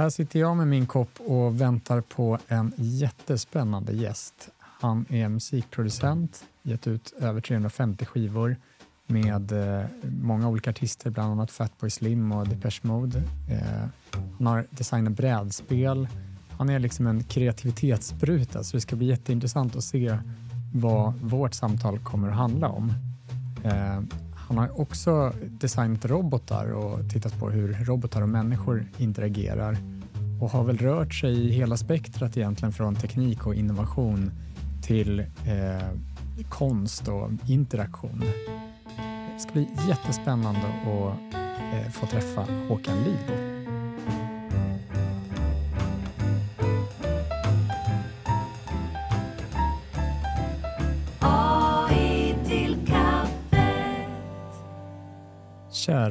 [0.00, 4.48] Här sitter jag med min kopp och väntar på en jättespännande gäst.
[4.58, 8.56] Han är musikproducent, gett ut över 350 skivor
[9.06, 13.22] med eh, många olika artister, bland annat Fatboy Slim och Depeche Mode.
[13.50, 13.88] Eh,
[14.38, 16.08] han har designat brädspel.
[16.58, 20.18] Han är liksom en kreativitetsspruta, så det ska bli jätteintressant att se
[20.74, 22.92] vad vårt samtal kommer att handla om.
[23.64, 24.00] Eh,
[24.50, 29.76] han har också designat robotar och tittat på hur robotar och människor interagerar
[30.40, 34.30] och har väl rört sig i hela spektrat egentligen från teknik och innovation
[34.82, 35.88] till eh,
[36.48, 38.24] konst och interaktion.
[39.34, 41.34] Det ska bli jättespännande att
[41.74, 43.59] eh, få träffa Håkan Lidbo.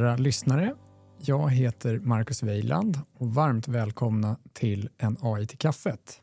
[0.09, 0.75] Kära lyssnare,
[1.19, 6.21] jag heter Marcus Weiland och varmt välkomna till en AI till kaffet.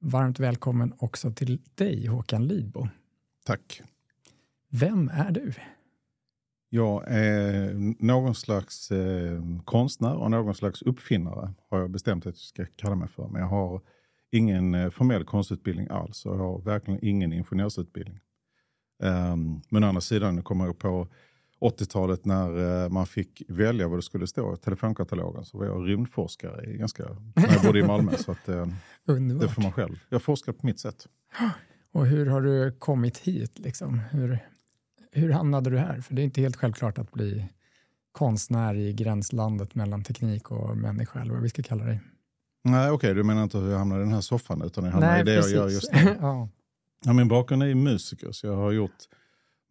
[0.00, 2.88] Varmt välkommen också till dig Håkan Lidbo.
[3.44, 3.82] Tack.
[4.70, 5.52] Vem är du?
[6.68, 12.36] Jag är någon slags eh, konstnär och någon slags uppfinnare har jag bestämt att jag
[12.36, 13.28] ska kalla mig för.
[13.28, 13.80] Men jag har
[14.30, 18.20] ingen eh, formell konstutbildning alls och jag har verkligen ingen ingenjörsutbildning.
[19.02, 21.08] Um, men å andra sidan kommer jag på
[21.62, 25.88] 80-talet när eh, man fick välja vad det skulle stå i telefonkatalogen så var jag
[25.88, 28.16] rymdforskare i ganska, när jag bodde i Malmö.
[28.16, 28.66] så att, eh,
[29.40, 30.04] det får man själv.
[30.08, 31.06] Jag forskar på mitt sätt.
[31.94, 33.58] Och hur har du kommit hit?
[33.58, 33.98] Liksom?
[33.98, 34.38] Hur,
[35.12, 36.00] hur hamnade du här?
[36.00, 37.48] För det är inte helt självklart att bli
[38.12, 42.00] konstnär i gränslandet mellan teknik och människa, eller vad vi ska kalla dig.
[42.64, 44.92] Nej, okej, okay, du menar inte hur jag hamnade i den här soffan, utan jag
[44.92, 45.52] hamnade Nej, i det precis.
[45.52, 46.16] jag gör just nu.
[46.20, 46.48] ja.
[47.04, 48.96] Ja, min bakgrund är musiker, så jag har gjort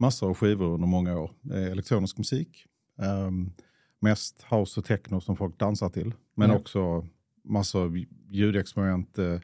[0.02, 1.32] massor av skivor under många år.
[1.54, 3.54] Elektronisk musik, um,
[4.00, 6.14] mest house och techno som folk dansar till.
[6.36, 6.62] Men mm.
[6.62, 7.08] också
[7.44, 7.98] massor av
[8.30, 9.40] ljudexperiment, uh,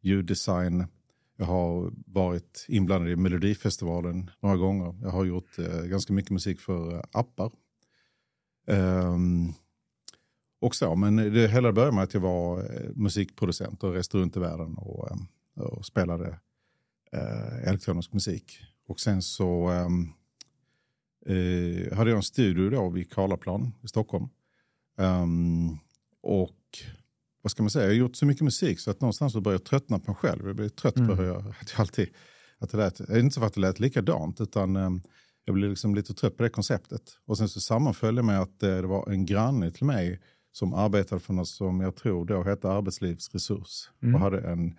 [0.00, 0.84] ljuddesign.
[1.36, 4.94] Jag har varit inblandad i Melodifestivalen några gånger.
[5.02, 7.52] Jag har gjort uh, ganska mycket musik för uh, appar.
[8.66, 9.52] Um,
[10.60, 14.40] och så, men det hela började med att jag var musikproducent och reste runt i
[14.40, 15.08] världen och,
[15.56, 16.38] och spelade
[17.64, 18.71] elektronisk musik.
[18.86, 20.12] Och sen så um,
[21.26, 24.28] eh, hade jag en studio då vid Karlaplan i Stockholm.
[24.96, 25.78] Um,
[26.22, 26.58] och
[27.42, 29.62] vad ska man säga, jag har gjort så mycket musik så att någonstans så började
[29.62, 30.46] jag tröttna på mig själv.
[30.46, 31.08] Jag blev trött mm.
[31.08, 32.08] på hur jag, att jag alltid,
[32.58, 35.02] att det lät, inte för att det lät likadant utan um,
[35.44, 37.02] jag blev liksom lite trött på det konceptet.
[37.26, 40.20] Och sen så sammanföll det med att eh, det var en granne till mig
[40.52, 44.14] som arbetade för något som jag tror då hette Arbetslivsresurs mm.
[44.14, 44.78] och hade en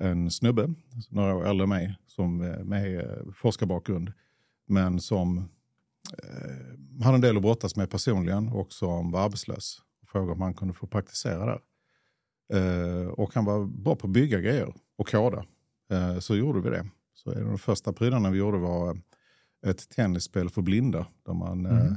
[0.00, 0.74] en snubbe,
[1.10, 4.12] några år äldre än mig, som eh, med eh, forskarbakgrund,
[4.66, 5.38] men som
[6.18, 9.82] eh, hade en del att brottas med personligen och som var arbetslös.
[10.06, 11.60] Frågade om han kunde få praktisera där.
[12.52, 15.44] Eh, och han var bra på att bygga grejer och koda.
[15.90, 16.86] Eh, så gjorde vi det.
[17.14, 21.34] Så en av de första prylarna vi gjorde var eh, ett tennisspel för blinda där
[21.34, 21.94] man mm.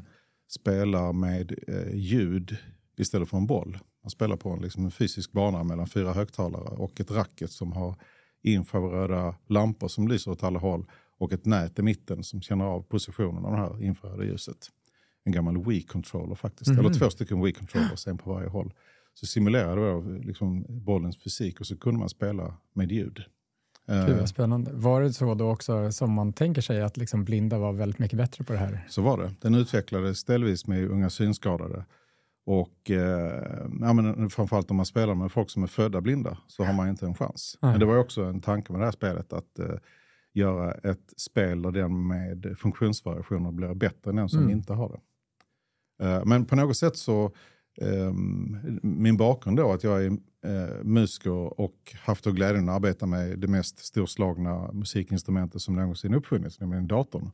[0.48, 1.60] spelar med
[1.94, 2.58] ljud
[2.98, 3.78] istället för en boll.
[4.04, 7.72] Man spelar på en, liksom en fysisk bana mellan fyra högtalare och ett racket som
[7.72, 7.96] har
[8.44, 10.86] infraröda lampor som lyser åt alla håll
[11.18, 14.68] och ett nät i mitten som känner av positionen av det här infraröda ljuset.
[15.24, 16.86] En gammal Wii-controller faktiskt, mm.
[16.86, 18.74] eller två stycken Wii-controllers, en på varje håll.
[19.14, 23.24] Så simulerade jag liksom bollens fysik och så kunde man spela med ljud.
[23.88, 24.72] Gud vad spännande.
[24.74, 28.18] Var det så då också som man tänker sig att liksom blinda var väldigt mycket
[28.18, 28.86] bättre på det här?
[28.90, 29.34] Så var det.
[29.42, 31.86] Den utvecklades delvis med unga synskadade
[32.46, 36.64] och eh, ja, men framförallt om man spelar med folk som är födda blinda så
[36.64, 37.58] har man inte en chans.
[37.62, 37.72] Mm.
[37.72, 39.76] Men det var också en tanke med det här spelet att eh,
[40.34, 44.52] göra ett spel där den med funktionsvariationer blir bättre än den som mm.
[44.52, 45.00] inte har det.
[46.06, 47.26] Eh, men på något sätt så,
[47.82, 48.14] eh,
[48.84, 50.12] min bakgrund då att jag är
[50.46, 56.60] eh, musiker och haft glädjen att arbeta med det mest storslagna musikinstrumentet som någonsin uppfunnits,
[56.60, 57.32] nämligen datorn.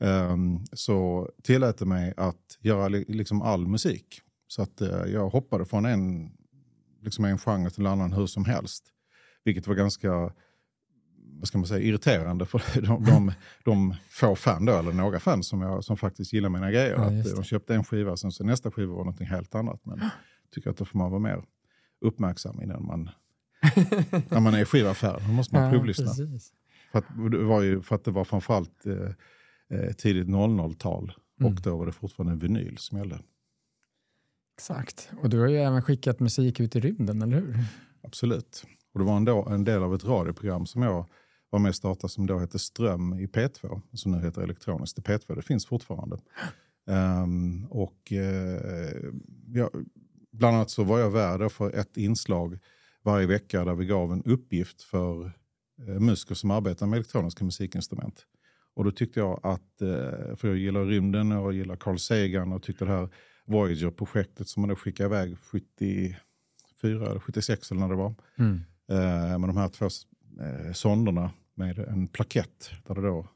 [0.00, 4.22] Um, så tillät det mig att göra li liksom all musik.
[4.48, 6.30] Så att eh, jag hoppade från en,
[7.02, 8.84] liksom en genre till en annan hur som helst.
[9.44, 10.32] Vilket var ganska
[11.38, 13.32] vad ska man säga, irriterande för de, de,
[13.64, 16.92] de få fan, då, eller några fan som, jag, som faktiskt gillar mina grejer.
[16.92, 19.86] Ja, att de köpte en skiva, sen så nästa skiva var något helt annat.
[19.86, 20.10] Men jag
[20.54, 21.42] tycker att då får man vara mer
[22.00, 23.10] uppmärksam innan man,
[24.28, 25.20] när man är i skivaffären.
[25.26, 26.12] Då måste man ja, provlyssna.
[26.92, 31.52] För att, det var ju, för att det var framförallt eh, eh tidigt 00-tal mm.
[31.52, 33.18] och då var det fortfarande en vinyl som gällde.
[34.58, 35.10] Exakt.
[35.22, 37.56] Och du har ju även skickat musik ut i rymden, eller hur?
[38.02, 38.64] Absolut.
[38.92, 41.06] Och det var en, en del av ett radioprogram som jag
[41.50, 45.02] var med och startade som då hette Ström i P2, som nu heter Elektroniskt i
[45.02, 45.34] P2.
[45.34, 46.18] Det finns fortfarande.
[46.86, 49.10] Um, och uh,
[49.46, 49.70] ja,
[50.32, 52.58] bland annat så var jag värd för ett inslag
[53.02, 55.24] varje vecka där vi gav en uppgift för
[55.88, 58.26] uh, musiker som arbetar med elektroniska musikinstrument.
[58.74, 62.52] Och då tyckte jag att, uh, för jag gillar rymden och jag gillar Carl Sagan
[62.52, 63.08] och tyckte det här
[63.48, 68.14] Voyager-projektet som man då skickade iväg 74 eller 76 eller när det var.
[68.38, 68.60] Mm.
[68.90, 69.88] Eh, med de här två
[70.40, 73.28] eh, sonderna med en plakett där det då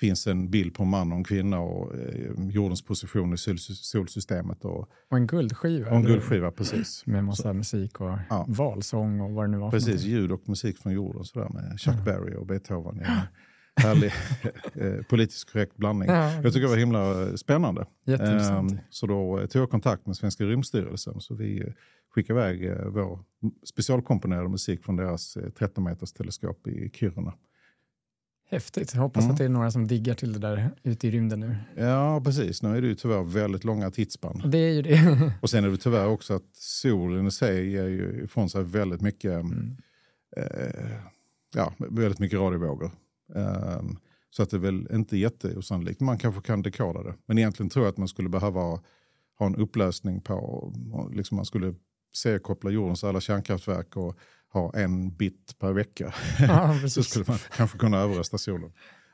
[0.00, 3.58] finns en bild på en man och en kvinna och eh, jordens position i sol
[3.58, 4.64] solsystemet.
[4.64, 5.90] Och, och en guldskiva.
[5.90, 7.06] Och en guldskiva, precis.
[7.06, 8.44] Med massa så, musik och ja.
[8.48, 9.70] valsång och vad det nu var.
[9.70, 12.02] Precis, ljud och musik från jorden sådär med Chuck ja.
[12.04, 13.00] Berry och Beethoven.
[13.04, 13.22] Ja.
[13.76, 14.12] Härlig
[14.74, 16.08] eh, politiskt korrekt blandning.
[16.08, 17.86] Ja, jag tycker det var himla eh, spännande.
[18.06, 21.72] Um, så då tog jag kontakt med Svenska rymdstyrelsen så vi
[22.14, 23.18] skickade iväg vår
[23.64, 27.32] specialkomponerade musik från deras 13 meters teleskop i Kiruna.
[28.50, 28.94] Häftigt.
[28.94, 29.32] Jag hoppas mm.
[29.32, 31.56] att det är några som diggar till det där ute i rymden nu.
[31.76, 32.62] Ja, precis.
[32.62, 34.42] Nu är det ju tyvärr väldigt långa tidsspann.
[34.44, 35.32] Det är ju det.
[35.42, 39.00] och sen är det tyvärr också att solen i sig ger ju ifrån sig väldigt
[39.00, 39.76] mycket, mm.
[40.36, 40.44] eh,
[41.54, 42.90] ja, väldigt mycket radiovågor.
[43.34, 43.98] Um,
[44.30, 46.00] så att det är väl inte jätteosannolikt.
[46.00, 47.14] Man kanske kan dekoda det.
[47.26, 48.60] Men egentligen tror jag att man skulle behöva
[49.38, 50.72] ha en upplösning på,
[51.12, 51.74] liksom man skulle
[52.14, 54.18] seriekoppla jordens alla kärnkraftverk och
[54.52, 56.14] ha en bit per vecka.
[56.38, 58.64] Ja, så skulle man kanske kunna överrösta solen.
[58.64, 58.72] Om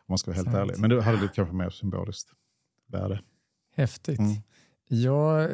[0.09, 0.57] man ska vara helt Sant.
[0.57, 0.79] ärlig.
[0.79, 2.31] Men det hade blivit kanske mer symboliskt
[2.87, 3.23] värde.
[3.75, 4.19] Häftigt.
[4.19, 4.37] Mm.
[4.89, 5.51] Jag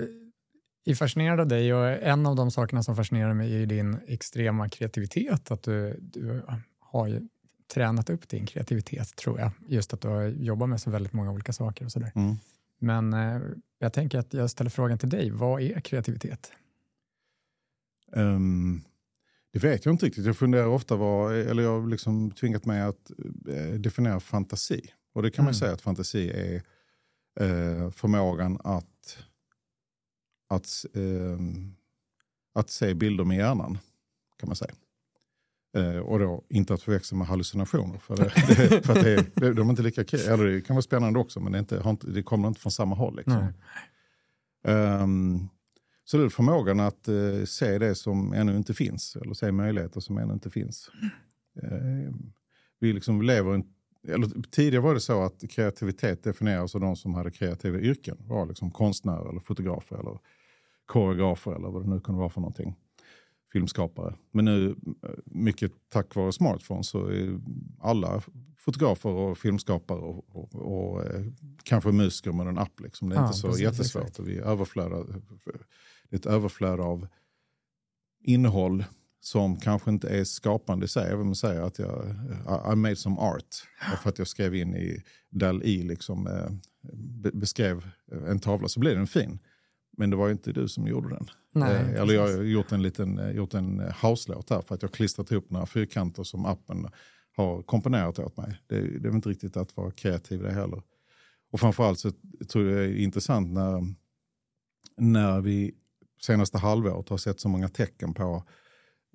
[0.84, 4.68] är fascinerad av dig och en av de sakerna som fascinerar mig är din extrema
[4.68, 5.50] kreativitet.
[5.50, 6.42] Att du, du
[6.78, 7.28] har ju
[7.72, 9.50] tränat upp din kreativitet tror jag.
[9.66, 12.12] Just att du har jobbat med så väldigt många olika saker och sådär.
[12.14, 12.36] Mm.
[12.78, 13.40] Men eh,
[13.78, 15.30] jag tänker att jag ställer frågan till dig.
[15.30, 16.52] Vad är kreativitet?
[18.12, 18.84] Um,
[19.52, 20.26] det vet jag inte riktigt.
[20.26, 23.10] Jag funderar ofta vad, eller jag har liksom tvingat mig att
[23.48, 24.92] eh, definiera fantasi.
[25.12, 25.58] Och det kan man mm.
[25.58, 26.54] säga att fantasi är
[27.40, 29.18] eh, förmågan att,
[30.48, 31.38] att, eh,
[32.54, 33.78] att se bilder med hjärnan.
[34.38, 34.74] kan man säga.
[35.74, 37.98] Eh, och då inte att förväxla med hallucinationer.
[37.98, 38.22] För, det,
[38.68, 40.00] det, för att det, de är inte lika
[40.32, 43.16] eller det kan vara spännande också men det, inte, det kommer inte från samma håll.
[43.16, 43.52] Liksom.
[44.64, 45.48] Um,
[46.04, 50.00] så det är förmågan att eh, se det som ännu inte finns, eller se möjligheter
[50.00, 50.90] som ännu inte finns.
[51.62, 52.14] Eh,
[52.80, 53.64] vi liksom lever en,
[54.08, 58.16] eller tidigare var det så att kreativitet definieras av de som hade kreativa yrken.
[58.20, 60.18] Var liksom konstnärer, eller fotografer, eller
[60.86, 62.76] koreografer eller vad det nu kunde vara för någonting.
[63.52, 64.14] Filmskapare.
[64.30, 64.76] Men nu,
[65.24, 67.40] mycket tack vare smartphones, så är
[67.80, 68.22] alla
[68.58, 71.24] fotografer och filmskapare och, och, och eh,
[71.62, 72.80] kanske musiker med en app.
[72.80, 73.08] Liksom.
[73.08, 74.02] Det är ja, inte så precis, jättesvårt.
[74.02, 74.28] Exakt.
[74.28, 75.06] Vi överflödar
[76.10, 77.08] ett överflöd av
[78.24, 78.84] innehåll
[79.20, 81.10] som kanske inte är skapande i sig.
[81.10, 82.16] Jag säger att jag
[82.72, 83.68] I made some art.
[84.02, 86.50] För att jag skrev in i DAL-I, liksom, eh,
[87.32, 87.90] beskrev
[88.28, 89.38] en tavla så blev den fin.
[89.96, 91.26] Men det var inte du som gjorde den.
[91.52, 94.82] Nej, eh, eller jag har gjort en liten eh, gjort en house-låt här för att
[94.82, 96.88] jag klistrat ihop några fyrkanter som appen
[97.36, 98.58] har komponerat åt mig.
[98.66, 100.82] Det, det är inte riktigt att vara kreativ det heller.
[101.52, 102.10] Och framförallt så
[102.48, 103.94] tror jag det är intressant när,
[104.96, 105.74] när vi
[106.20, 108.44] senaste halvåret har sett så många tecken på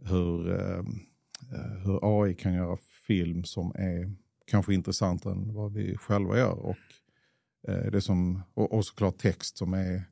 [0.03, 0.79] hur, eh,
[1.53, 2.77] eh hur AI kan göra
[3.07, 4.15] film som är
[4.47, 6.65] kanske intressantare än vad vi själva gör.
[6.65, 6.77] Och,
[7.67, 10.03] eh, det som, och, och såklart text som är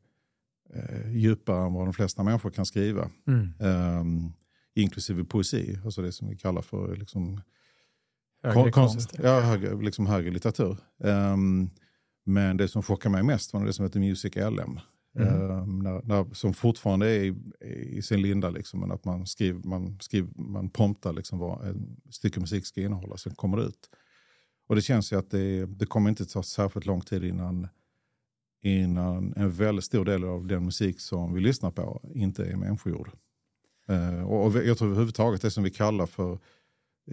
[0.73, 3.09] eh, djupare än vad de flesta människor kan skriva.
[3.27, 3.53] Mm.
[3.99, 4.33] Um,
[4.75, 7.41] inklusive poesi, alltså det som vi kallar för liksom,
[8.43, 9.19] högre konst.
[9.23, 10.77] Ja, högre, liksom högre litteratur.
[10.97, 11.69] Um,
[12.23, 14.79] men det som chockar mig mest var det som heter Music LM.
[15.17, 15.51] Mm.
[15.51, 17.35] Um, när, när, som fortfarande är i,
[17.97, 21.75] i sin linda, liksom, men att man, skriver, man, skriver, man promptar liksom vad ett
[22.09, 23.89] stycke musik ska innehålla, sen kommer det ut.
[24.67, 27.67] Och det känns ju att det, det kommer inte ta särskilt lång tid innan,
[28.65, 33.11] innan en väldigt stor del av den musik som vi lyssnar på inte är människogjord.
[33.89, 36.39] Uh, och, jag tror överhuvudtaget det som vi kallar för,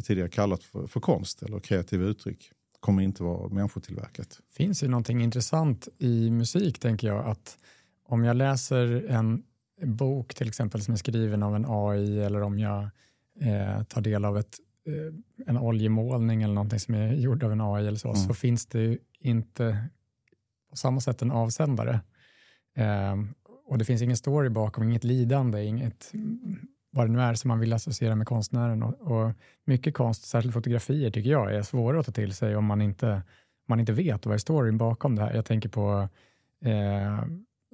[0.05, 4.31] tidigare kallat för, för konst eller kreativa uttryck kommer inte vara människotillverkat.
[4.31, 7.27] Det finns ju någonting intressant i musik tänker jag.
[7.27, 7.59] att
[8.05, 9.43] om jag läser en
[9.83, 12.83] bok till exempel som är skriven av en AI eller om jag
[13.41, 14.57] eh, tar del av ett,
[14.87, 18.21] eh, en oljemålning eller någonting som är gjord av en AI eller så, mm.
[18.21, 19.89] så finns det inte
[20.73, 22.01] på samma sätt en avsändare.
[22.77, 23.17] Eh,
[23.67, 26.13] och det finns ingen story bakom, inget lidande, inget
[26.93, 28.83] vad det nu är som man vill associera med konstnären.
[28.83, 29.33] Och, och
[29.65, 33.23] mycket konst, särskilt fotografier, tycker jag är svåra att ta till sig om man inte,
[33.69, 35.35] man inte vet vad är storyn bakom det här.
[35.35, 36.09] Jag tänker på
[36.65, 37.25] eh,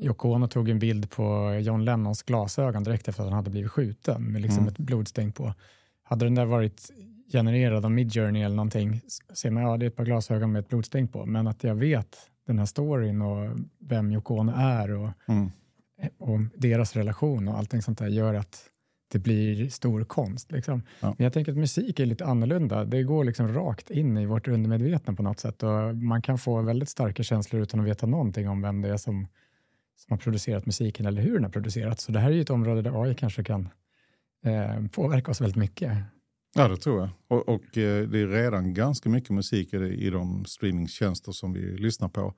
[0.00, 3.70] Yoko Ono tog en bild på John Lennons glasögon direkt efter att han hade blivit
[3.70, 4.68] skjuten med liksom mm.
[4.68, 5.54] ett blodstänk på.
[6.02, 6.90] Hade den där varit
[7.32, 9.00] genererad av Midjourney eller någonting
[9.34, 11.26] ser man ja, det är ett par glasögon med ett blodstänk på.
[11.26, 12.16] Men att jag vet
[12.48, 15.50] den här storyn och vem Yoko Ono är och mm.
[16.18, 18.70] och deras relation och allting sånt där gör att
[19.12, 20.52] det blir stor konst.
[20.52, 20.82] Liksom.
[21.00, 21.14] Ja.
[21.18, 22.84] Men jag tänker att musik är lite annorlunda.
[22.84, 26.62] Det går liksom rakt in i vårt undermedvetna på något sätt och man kan få
[26.62, 29.26] väldigt starka känslor utan att veta någonting om vem det är som,
[29.96, 32.04] som har producerat musiken eller hur den har producerats.
[32.04, 33.68] Så det här är ju ett område där AI kanske kan
[34.44, 35.92] eh, påverka oss väldigt mycket.
[36.54, 37.10] Ja, det tror jag.
[37.28, 42.08] Och, och eh, det är redan ganska mycket musik i, de streamingtjänster som vi lyssnar
[42.08, 42.34] på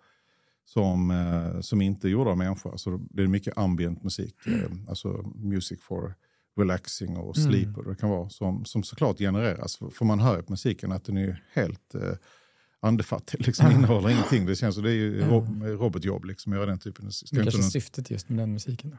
[0.64, 2.76] som, eh, som inte är gjorda av människor.
[2.76, 6.14] Så det är mycket ambient musik, eh, alltså music for
[6.56, 7.50] relaxing och Mm.
[7.52, 9.76] sleep och det kan vara som, som såklart genereras.
[9.92, 12.12] För man hör ju på musiken att den är helt eh,
[12.80, 14.46] andefattig, liksom innehåller ingenting.
[14.46, 17.12] Det känns som det är ju ro, robotjobb liksom, göra den typen.
[17.12, 18.96] Ska Det kanske är syftet just med den musiken.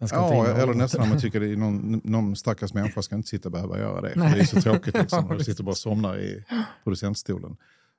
[0.00, 3.78] Ja, eller nästan man tycker är någon, någon stackars människa ska inte sitta och behöva
[3.78, 4.12] göra det.
[4.14, 5.26] Det är så tråkigt liksom.
[5.30, 6.44] Ja, Du sitter bara och somnar i
[6.84, 7.56] producentstolen.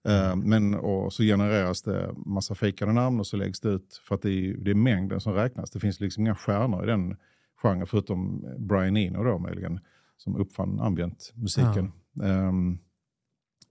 [0.07, 4.15] Eh, men och så genereras det massa fejkade namn och så läggs det ut för
[4.15, 5.71] att det är, det är mängden som räknas.
[5.71, 7.15] Det finns liksom inga stjärnor i den
[7.63, 9.79] genren förutom Brian Eno då möjligen
[10.17, 11.91] som uppfann ambient-musiken.
[12.23, 12.77] Ehm,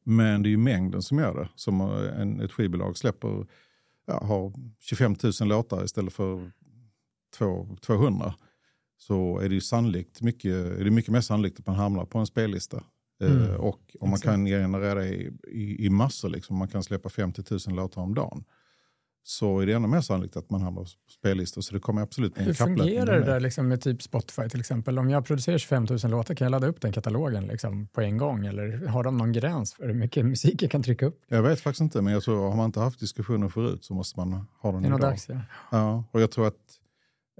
[0.05, 1.49] men det är ju mängden som gör det.
[1.55, 3.47] Som eh, en, ett skivbolag släpper,
[4.07, 6.51] ja, har 25 000 låtar istället för
[7.81, 8.35] 200
[8.99, 12.19] så är det ju sannolikt mycket, är det mycket mer sannolikt att man hamnar på
[12.19, 12.77] en spellista.
[12.77, 12.83] Eh,
[13.31, 14.25] Mm, och om man exakt.
[14.25, 18.45] kan generera i, i, i massor, liksom, man kan släppa 50 000 låtar om dagen,
[19.25, 21.61] så är det ännu mer sannolikt att man hamnar på spellistor.
[21.63, 24.61] Så det kommer absolut bli en Hur fungerar det där liksom med typ Spotify till
[24.61, 24.99] exempel?
[24.99, 28.17] Om jag producerar 25 000 låtar, kan jag ladda upp den katalogen liksom på en
[28.17, 28.47] gång?
[28.47, 31.21] Eller har de någon gräns för hur mycket musik jag kan trycka upp?
[31.29, 34.19] Jag vet faktiskt inte, men jag tror har man inte haft diskussioner förut så måste
[34.21, 35.01] man ha den Det är idag.
[35.01, 35.41] dags, ja.
[35.71, 36.79] Ja, och jag tror att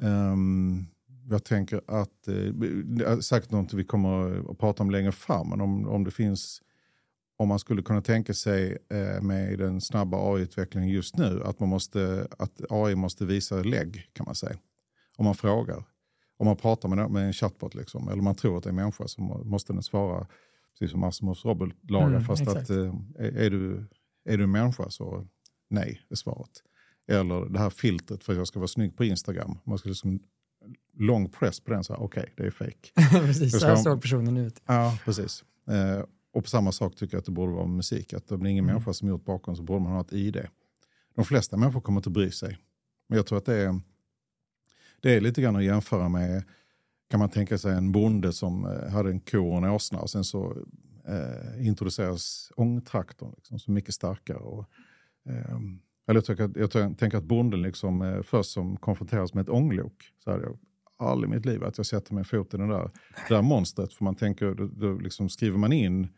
[0.03, 0.87] ehm,
[1.31, 5.89] jag tänker att, eh, säkert något vi kommer att prata om längre fram, men om,
[5.89, 6.63] om det finns,
[7.37, 11.69] om man skulle kunna tänka sig eh, med den snabba AI-utvecklingen just nu, att, man
[11.69, 14.57] måste, att AI måste visa lägg kan man säga.
[15.17, 15.85] Om man frågar,
[16.39, 18.77] om man pratar med, med en chatbot, liksom, eller man tror att det är en
[18.77, 20.27] människa så må- måste den svara,
[20.73, 22.71] precis som Asimovs robotlagar, Mm, fast exakt.
[22.71, 23.85] att eh, är, är, du,
[24.25, 25.27] är du en människa så
[25.71, 26.63] nej är svaret.
[27.09, 29.59] Eller det här filtret för att jag ska vara snygg på Instagram.
[29.65, 30.21] Man ska liksom
[30.99, 32.91] lång press på den, så här, okej, det är fake.
[33.11, 34.63] Precis, så här såg personen ut.
[34.67, 35.45] Ja, precis.
[35.69, 38.13] Eh, och på samma sak tycker jag att det borde vara med musik.
[38.13, 38.75] Att om det är ingen Mm.
[38.75, 40.47] människa som gjort bakom så borde man ha ett ID.
[41.15, 42.59] De flesta människor kommer inte bry sig.
[43.09, 43.81] Men jag tror att det är,
[45.01, 46.45] det är lite grann att jämföra med,
[47.11, 50.11] kan man tänka sig en bonde som eh, hade en ko och en åsna och
[50.11, 50.57] sen så
[51.09, 54.39] eh, introduceras ångtraktorn liksom, som är mycket starkare.
[54.39, 54.65] Och,
[55.29, 55.81] ehm,
[56.13, 59.43] eller jag, tycker att, jag tror- tänker att bonden liksom, eh, först som konfronteras med
[59.43, 60.59] ett ånglok så hade jag
[60.99, 62.91] aldrig i mitt liv att jag sätter min fot i den där,
[63.29, 63.93] det där monstret.
[63.93, 66.09] För man tänker, då, då liksom skriver man in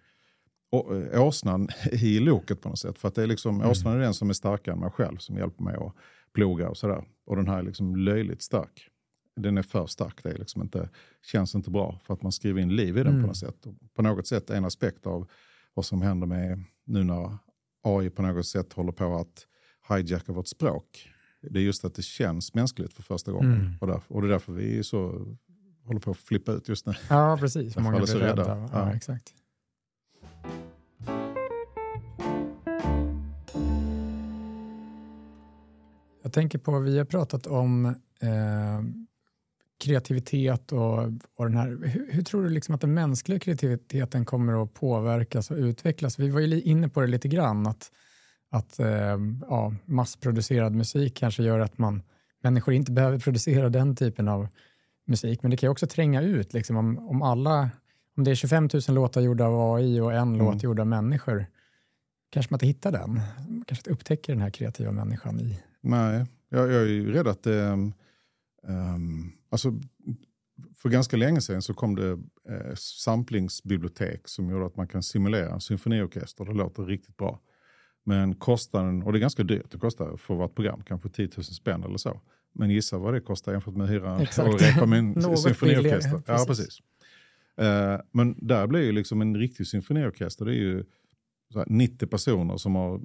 [1.12, 2.98] eh, åsnan i loket på något sätt.
[2.98, 5.36] För att det är liksom, åsnan är den som är starkare än mig själv som
[5.36, 5.92] hjälper mig att
[6.34, 7.04] ploga och sådär.
[7.26, 8.88] Och den här är liksom löjligt stark.
[9.36, 10.88] Den är för stark, det är liksom inte,
[11.22, 13.20] känns inte bra för att man skriver in liv i den Mm.
[13.22, 13.66] på något sätt.
[13.66, 15.30] Och på något sätt en aspekt av
[15.74, 17.36] vad som händer med nu när
[17.82, 19.46] AI på något sätt håller på att
[19.88, 21.10] hijacka vårt språk.
[21.50, 23.52] Det är just att det känns mänskligt för första gången.
[23.52, 23.74] Mm.
[23.80, 25.26] Och, där, och det är därför vi är så,
[25.84, 26.92] håller på att flippa ut just nu.
[27.10, 27.76] Ja, precis.
[27.76, 28.26] Många blir rädda.
[28.42, 28.68] rädda.
[28.72, 28.94] Ja, Ja.
[28.94, 29.34] exakt.
[36.22, 37.86] Jag tänker på, vi har pratat om
[38.20, 38.82] eh,
[39.84, 40.98] kreativitet och,
[41.36, 41.68] och den här.
[41.68, 46.18] Hur, hur tror du liksom att den mänskliga kreativiteten kommer att påverkas och utvecklas?
[46.18, 47.90] Vi var ju inne på det lite grann, att,
[48.54, 49.18] att eh,
[49.48, 52.02] ja, massproducerad musik kanske gör att man,
[52.42, 54.48] människor inte behöver producera den typen av
[55.06, 57.70] musik, men det kan ju också tränga ut liksom, om, om alla,
[58.16, 61.46] om det är 25 000 låtar gjorda av AI och en låt gjord av människor,
[62.30, 63.14] kanske man inte hittar den.
[63.48, 65.62] Man kanske inte upptäcker den här kreativa människan i...
[65.80, 67.62] Nej, jag, jag är ju rädd att det...
[68.68, 69.72] ehm, alltså,
[70.76, 72.10] för ganska länge sedan så kom det
[72.48, 76.44] eh, samplingsbibliotek som gjorde att man kan simulera en symfoniorkester.
[76.44, 77.40] Det låter riktigt bra.
[78.04, 81.28] Men kostnaden, och det är ganska dyrt, det kostar för att ett program kanske 10
[81.36, 82.20] 000 spänn eller så.
[82.52, 85.64] Men gissa vad det kostar jämfört med att hyra och repa med en symfoniorkester.
[85.66, 86.56] billigare, Ja, precis.
[86.56, 86.80] precis.
[87.56, 90.84] Eh, men där blir ju liksom en riktig symfoniorkester, det är ju
[91.52, 93.00] så här 90 personer som har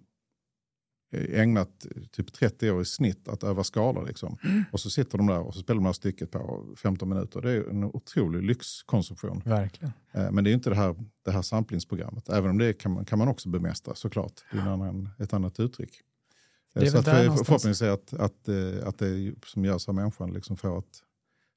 [1.11, 4.05] ägnat typ 30 år i snitt att öva skalor.
[4.07, 4.37] Liksom.
[4.71, 7.41] Och så sitter de där och så spelar de här stycket på 15 minuter.
[7.41, 9.41] Det är en otrolig lyxkonsumtion.
[9.45, 9.93] Verkligen.
[10.11, 12.29] Eh, Men det är inte det här, det här samplingsprogrammet.
[12.29, 14.33] Även om det kan man, kan man också bemästra såklart.
[14.51, 16.01] Det är en annan, ett annat uttryck.
[16.73, 17.11] Det är så att för-
[17.45, 21.03] förhoppningsvis är att, att, eh, att det som görs av människan liksom får, ett,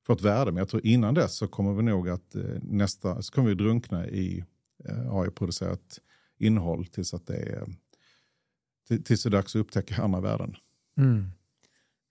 [0.07, 0.51] får ett värde.
[0.53, 3.55] Men jag tror innan dess så kommer vi nog att eh, nästa, så kommer vi
[3.55, 4.45] drunkna i
[4.89, 5.99] eh, AI-producerat
[6.39, 7.67] innehåll tills att det är
[8.99, 10.57] tills det är dags att upptäcka andra värden.
[10.99, 11.31] Mm.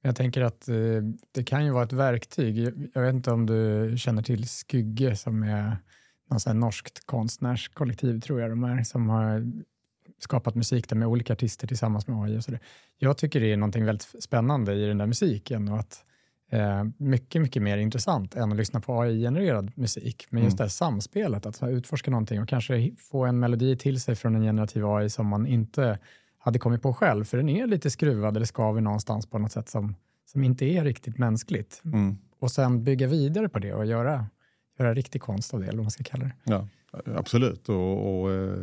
[0.01, 0.75] Jag tänker att eh,
[1.31, 2.57] det kan ju vara ett verktyg.
[2.93, 5.77] Jag vet inte om du känner till Skygge som är
[6.27, 9.51] någon norskt konstnärskollektiv tror jag de är, som har
[10.19, 12.37] skapat musik där med olika artister tillsammans med AI.
[12.37, 12.59] Och så där.
[12.97, 16.03] Jag tycker det är någonting väldigt spännande i den där musiken och att
[16.49, 20.27] eh, mycket, mycket mer intressant än att lyssna på AI-genererad musik.
[20.29, 20.57] Men just mm.
[20.57, 24.41] det här samspelet, att utforska någonting och kanske få en melodi till sig från en
[24.41, 25.99] generativ AI som man inte
[26.43, 29.69] hade kommit på själv, för den är lite skruvad eller skaver någonstans på något sätt
[29.69, 29.95] som,
[30.25, 31.81] som inte är riktigt mänskligt.
[31.85, 32.17] Mm.
[32.39, 34.25] Och sen bygga vidare på det och göra,
[34.79, 36.33] göra riktig konst av det, eller vad man ska kalla det.
[36.43, 36.67] Ja,
[37.05, 37.69] absolut.
[37.69, 38.57] Och, och eh,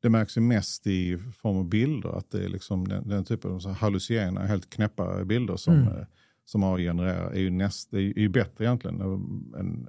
[0.00, 3.50] det märks ju mest i form av bilder, att det är liksom den, den typen
[3.50, 5.88] av hallucinogena, helt knäppa bilder som, mm.
[5.88, 6.06] Eh,
[6.44, 9.88] som AI genererar är ju, näst, är ju bättre egentligen än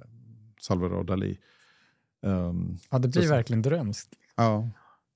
[0.60, 1.36] Salvador Dalí.
[2.22, 4.14] Um, ja, det blir så, verkligen drömskt.
[4.36, 4.70] Ja,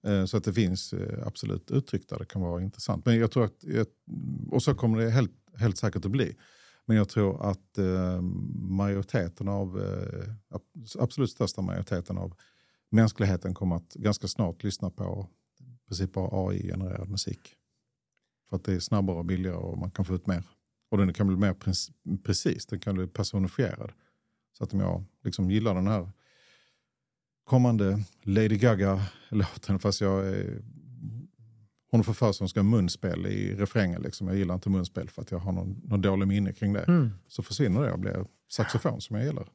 [0.07, 3.07] Eh, så att det finns eh, absolut uttryck där det kan vara intressant.
[3.07, 3.65] Men jag tror att,
[4.51, 6.37] och så kommer det helt, helt säkert att bli.
[6.87, 8.21] Men jag tror att eh,
[8.61, 9.83] majoriteten av,
[10.99, 12.35] absolut största majoriteten av
[12.91, 15.29] mänskligheten kommer att ganska snart lyssna på
[15.87, 17.55] princip AI-genererad musik.
[18.49, 20.45] För att det är snabbare och billigare och man kan få ut mer.
[20.91, 21.57] Och den kan bli mer
[22.25, 23.93] precis, den kan bli personifierad.
[24.53, 26.11] Så att om jag liksom gillar den här
[27.47, 30.62] kommande Lady Gaga-låten fast jag är,
[31.91, 34.03] hon får för sig att hon ska ha munspel i refrängen.
[34.03, 34.29] Liksom.
[34.29, 36.83] Jag gillar inte munspel för att jag har någon, någon dålig minne kring det.
[36.83, 37.11] Mm.
[37.29, 39.49] Så försvinner det och blir saxofon som jag gillar.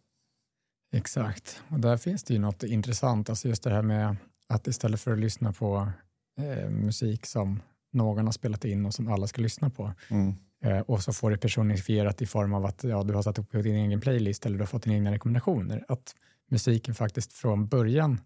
[0.94, 3.30] Exakt, och där finns det ju något intressant.
[3.30, 4.16] Alltså just det här med
[4.48, 5.92] att istället för att lyssna på
[6.38, 10.34] eh, musik som någon har spelat in och som alla ska lyssna på mm.
[10.64, 13.52] eh, och så får det personifierat i form av att ja, du har satt upp
[13.52, 15.86] din egen playlist eller du har fått dina egna rekommendationer.
[15.88, 16.16] Att
[16.52, 18.22] musiken faktiskt från början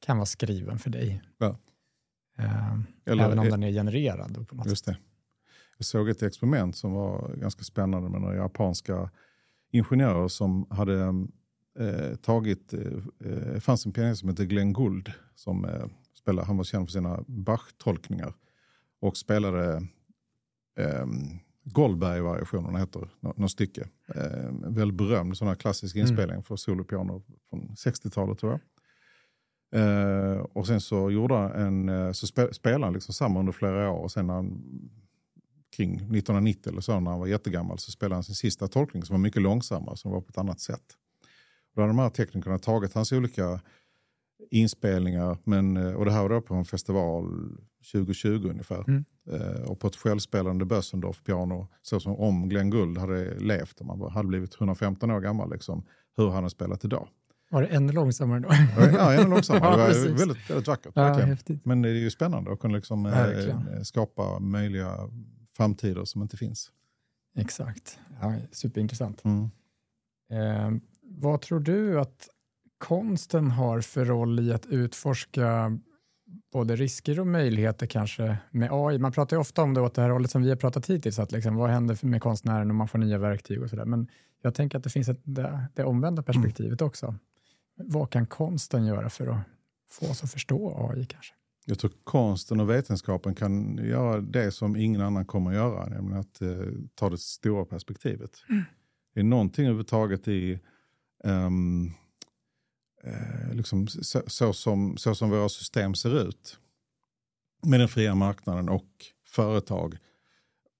[0.00, 1.22] kan vara skriven för dig.
[1.38, 1.58] Ja.
[2.38, 4.48] Eh, Eller, även om den är genererad.
[4.48, 4.98] På något just det.
[5.76, 9.10] Jag såg ett experiment som var ganska spännande med några japanska
[9.70, 11.00] ingenjörer som hade
[11.78, 12.80] eh, tagit, eh,
[13.18, 16.92] det fanns en pianist som hette Glenn Gould som eh, spelade, han var känd för
[16.92, 18.34] sina Bach-tolkningar
[19.00, 19.76] och spelade
[20.78, 21.06] eh,
[21.64, 23.88] Goldberg-variationerna heter något stycke.
[24.14, 26.06] Eh, väldigt berömd sån här klassisk mm.
[26.06, 26.42] inspelning mm.
[26.42, 28.60] för solopiano från 60-talet tror jag.
[29.72, 33.52] Eh, och sen så gjorde han en, eh, så spe, spelade han liksom samma under
[33.52, 34.62] flera år och sen han,
[35.76, 39.14] kring 1990 eller så när han var jättegammal så spelade han sin sista tolkning som
[39.14, 40.84] var mycket långsammare, som var på ett annat sätt.
[41.70, 43.60] Och då hade de här teknikerna tagit hans olika
[44.50, 45.38] inspelningar.
[45.44, 47.24] Men, eh, och det här var då på en festival
[47.92, 48.84] 2020 ungefär.
[48.88, 49.04] Mm.
[49.30, 54.10] Eh, och på ett självspelande Bössendorf-piano, så som om Glenn Guld hade levt, och man
[54.10, 55.84] hade blivit 115 år gammal, liksom,
[56.16, 57.08] hur han hade spelat idag.
[57.50, 58.48] Var det ännu långsammare då?
[58.96, 59.76] ja, ännu långsammare.
[59.92, 60.92] Det var väldigt, väldigt vackert.
[60.94, 65.10] Ja, Men det är ju spännande att kunna liksom, eh, skapa möjliga
[65.56, 66.70] framtider som inte finns.
[67.36, 67.98] Exakt.
[68.20, 69.24] Ja, superintressant.
[69.24, 69.50] Mm.
[70.30, 72.28] Eh, vad tror du att
[72.80, 75.78] konsten har för roll i att utforska
[76.52, 78.98] både risker och möjligheter kanske med AI.
[78.98, 81.18] Man pratar ju ofta om det åt det här hållet som vi har pratat hittills,
[81.18, 83.84] att liksom, vad händer med konstnären om man får nya verktyg och sådär.
[83.84, 84.08] Men
[84.42, 86.88] jag tänker att det finns ett, det, det omvända perspektivet mm.
[86.88, 87.14] också.
[87.76, 89.40] Vad kan konsten göra för att
[89.90, 91.34] få oss att förstå AI kanske?
[91.66, 96.20] Jag tror konsten och vetenskapen kan göra det som ingen annan kommer att göra, nämligen
[96.20, 96.48] att eh,
[96.94, 98.30] ta det stora perspektivet.
[98.48, 98.62] Mm.
[99.14, 100.60] Det är någonting överhuvudtaget i
[101.24, 101.92] um,
[103.04, 106.58] eh, liksom, så, så, som, så som våra system ser ut
[107.66, 108.88] med den fria marknaden och
[109.26, 109.96] företag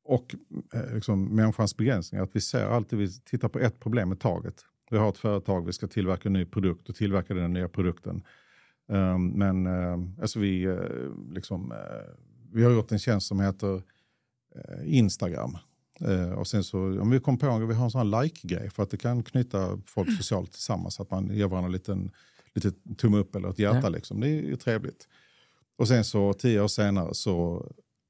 [0.04, 0.34] och
[0.74, 2.24] eh, liksom, människans begränsningar.
[2.24, 4.64] Att vi ser alltid, vi tittar på ett problem i taget.
[4.90, 8.22] Vi har ett företag, vi ska tillverka en ny produkt och tillverka den nya produkten.
[8.88, 11.78] Um, men uh, alltså vi, uh, liksom, uh,
[12.52, 13.82] vi har gjort en tjänst som heter
[14.84, 15.58] Instagram.
[16.04, 18.70] Eh, och sen så, om vi kommer på att vi har en sån här like-grej
[18.70, 20.16] för att det kan knyta folk mm.
[20.16, 21.00] socialt tillsammans.
[21.00, 22.10] Att man ger varandra en liten,
[22.54, 23.80] liten tumme upp eller ett hjärta.
[23.82, 23.88] Ja.
[23.88, 24.20] Liksom.
[24.20, 25.08] Det är ju trevligt.
[25.76, 27.66] Och sen så tio år senare så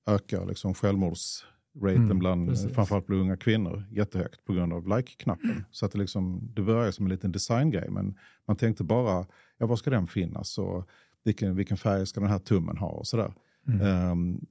[0.07, 2.74] ökar liksom självmordsraten mm, bland precis.
[2.74, 5.50] framförallt bland unga kvinnor jättehögt på grund av like-knappen.
[5.50, 5.64] Mm.
[5.70, 9.26] Så att det, liksom, det börjar som en liten designgrej men man tänkte bara,
[9.59, 10.88] ja var ska den finnas och
[11.24, 13.33] vilken, vilken färg ska den här tummen ha och sådär.
[13.68, 14.11] Mm.
[14.11, 14.46] Um,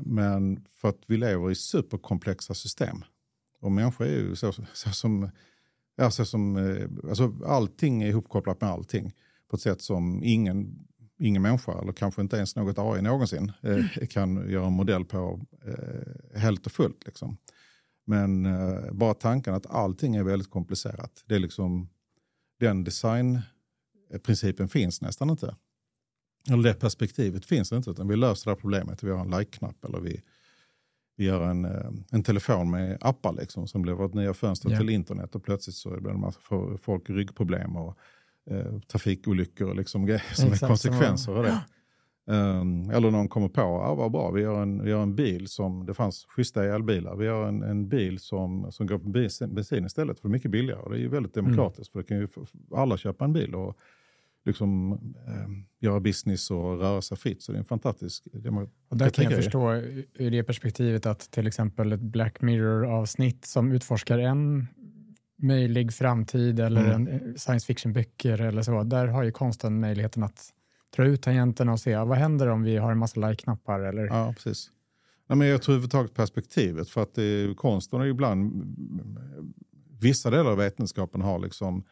[0.00, 3.04] men för att vi lever i superkomplexa system.
[3.60, 5.30] Och människor är ju så, så som,
[5.96, 9.14] ja, så som eh, alltså allting är ihopkopplat med allting.
[9.48, 13.74] På ett sätt som ingen, ingen människa, eller kanske inte ens något AI någonsin, eh,
[13.74, 14.06] mm.
[14.10, 15.40] kan göra en modell på
[16.34, 17.06] helt och fullt.
[17.06, 17.36] Liksom.
[18.06, 18.48] Men
[18.92, 21.88] bara tanken att allting är väldigt komplicerat, det är liksom,
[22.60, 25.56] den designprincipen finns nästan inte.
[26.48, 29.02] Eller det perspektivet finns inte, utan vi löser det här problemet.
[29.02, 30.20] Vi har en like-knapp eller vi,
[31.16, 34.78] vi gör en, eh, en telefon med appar liksom, som blir vårt nya fönster Ja.
[34.78, 36.40] till internet och plötsligt så blir det en massa
[36.82, 37.98] folk ryggproblem och
[38.50, 41.60] eh, trafikolyckor och liksom grejer som Exakt, är konsekvenser av det.
[42.26, 45.48] Um, eller någon kommer på, ja vad bra, vi gör, en, vi gör en bil
[45.48, 49.54] som, det fanns schyssta elbilar, vi gör en, en bil som, som går på bensin,
[49.54, 50.80] bensin istället för mycket billigare.
[50.80, 51.50] Och det är ju väldigt Mm.
[51.50, 52.28] demokratiskt för det kan ju
[52.74, 53.76] alla köpa en bil och
[54.44, 57.42] liksom um, göra business och röra sig fritt.
[57.42, 58.24] Så det är en fantastisk.
[58.88, 59.72] Och där kan jag förstå
[60.14, 64.66] ur det perspektivet att till exempel ett Black Mirror-avsnitt som utforskar en
[65.42, 66.94] möjlig framtid eller Mm.
[66.94, 70.48] en eh, science fiction-böcker eller så, där har ju konsten möjligheten att
[70.96, 74.06] dra ut tangenterna och se ja, vad händer om vi har en massa like-knappar eller
[74.06, 74.70] Ja, precis.
[75.28, 78.76] Nej, men jag tror överhuvudtaget perspektivet, för att det är, konsten är ju ibland,
[80.00, 81.84] vissa delar av vetenskapen har liksom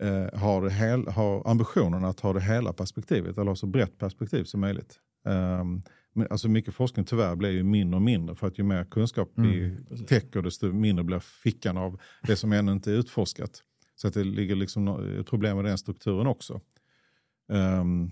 [0.00, 4.44] eh, har, hel, har ambitionen att ha det hela perspektivet, eller ha så brett perspektiv
[4.44, 4.98] som möjligt.
[5.24, 5.82] Um,
[6.30, 9.64] alltså mycket forskning tyvärr blir ju mindre och mindre för att ju mer kunskap vi
[9.64, 10.06] Mm, precis.
[10.06, 13.62] täcker desto mindre blir fickan av det som ännu inte är utforskat.
[13.96, 14.88] Så att det ligger liksom
[15.20, 16.60] ett problem med den strukturen också.
[17.52, 18.10] Ehm,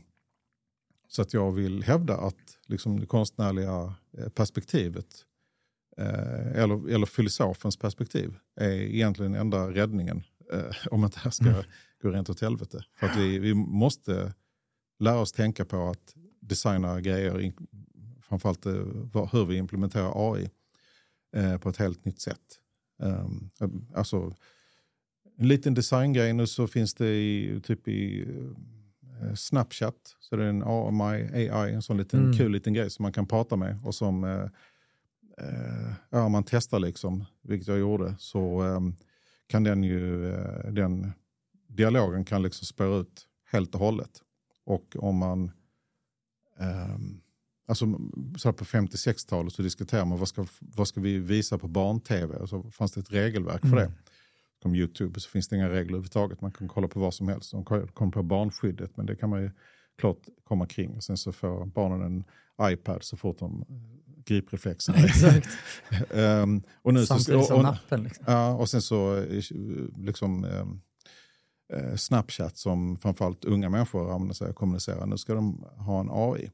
[1.08, 5.06] så att jag vill hävda att liksom det konstnärliga eh, perspektivet
[5.96, 11.48] eh, eller, eller filosofens perspektiv är egentligen enda räddningen eh, om inte det här ska
[11.48, 11.62] Mm.
[12.02, 12.84] gå rent åt helvete.
[12.92, 14.34] För att vi, vi måste
[14.98, 17.52] lära oss tänka på att designa grejer,
[18.22, 18.72] framförallt eh,
[19.32, 20.50] hur vi implementerar AI
[21.36, 22.58] eh, på ett helt nytt sätt.
[23.02, 23.50] Um,
[23.94, 24.34] alltså,
[25.36, 28.22] en liten designgrej nu så finns det i, typ i
[29.22, 30.16] eh, Snapchat.
[30.20, 32.36] Så det är en AMI, AI, en sån liten Mm.
[32.38, 33.78] kul liten grej som man kan prata med.
[33.84, 34.44] Och som eh,
[35.38, 38.80] eh, ja, om man testar liksom, vilket jag gjorde, så eh,
[39.48, 41.12] kan den ju, eh, den
[41.68, 44.22] dialogen kan liksom spåra ut helt och hållet.
[44.64, 45.50] Och om man,
[46.58, 47.20] ehm,
[47.66, 47.86] alltså
[48.38, 52.36] så på 50-60-talet så diskuterar man vad ska, vad ska vi visa på barn-tv?
[52.36, 53.78] Och så fanns det ett regelverk för Mm.
[53.78, 53.92] det.
[54.62, 56.40] Som Youtube så finns det inga regler överhuvudtaget.
[56.40, 57.50] Man kan kolla på vad som helst.
[57.50, 59.50] De kommer på barnskyddet men det kan man ju
[59.98, 60.96] klart komma kring.
[60.96, 62.24] Och sen så får barnen en
[62.72, 63.64] iPad så fort de
[64.28, 64.94] gripreflexen.
[64.94, 65.48] Exakt.
[66.10, 68.02] um, och nu så, Samtidigt som och, nappen.
[68.02, 68.24] Liksom.
[68.28, 69.42] Ja, och sen så eh,
[69.96, 70.66] liksom eh,
[71.96, 75.06] Snapchat som framförallt unga människor använder sig och kommunicerar.
[75.06, 76.50] Nu ska de ha en AI.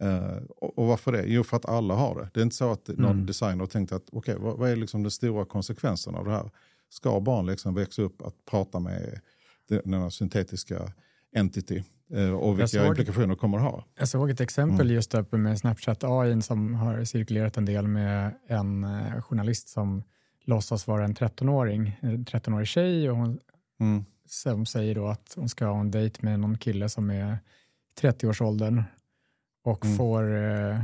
[0.00, 1.24] Eh, och, och varför det?
[1.26, 2.30] Jo, för att alla har det.
[2.34, 3.26] Det är inte så att någon Mm.
[3.26, 6.50] designer har tänkt att okej, vad, vad är liksom den stora konsekvensen av det här?
[6.88, 9.20] Ska barn liksom växa upp att prata med
[9.68, 10.92] den- denna syntetiska
[11.36, 11.84] entity?
[12.12, 13.84] Eh, och vilka såg- implikationer kommer det ha?
[13.98, 14.94] Jag såg ett exempel Mm.
[14.94, 20.02] just uppe med Snapchat AI som har cirkulerat en del med en eh, journalist som
[20.44, 23.38] låtsas vara en 13-åring, en 13-årig tjej och hon
[23.80, 24.04] Mm.
[24.28, 27.38] som säger då att hon ska ha en dejt med någon kille som är
[28.00, 28.82] 30-årsåldern
[29.64, 29.96] och Mm.
[29.96, 30.76] får eh,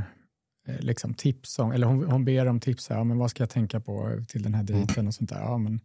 [0.67, 3.49] eh, liksom tips om, eller hon, hon ber om tips, ja, men vad ska jag
[3.49, 4.73] tänka på till den här Mm.
[4.73, 5.39] dejten och sånt där.
[5.39, 5.79] Ja, men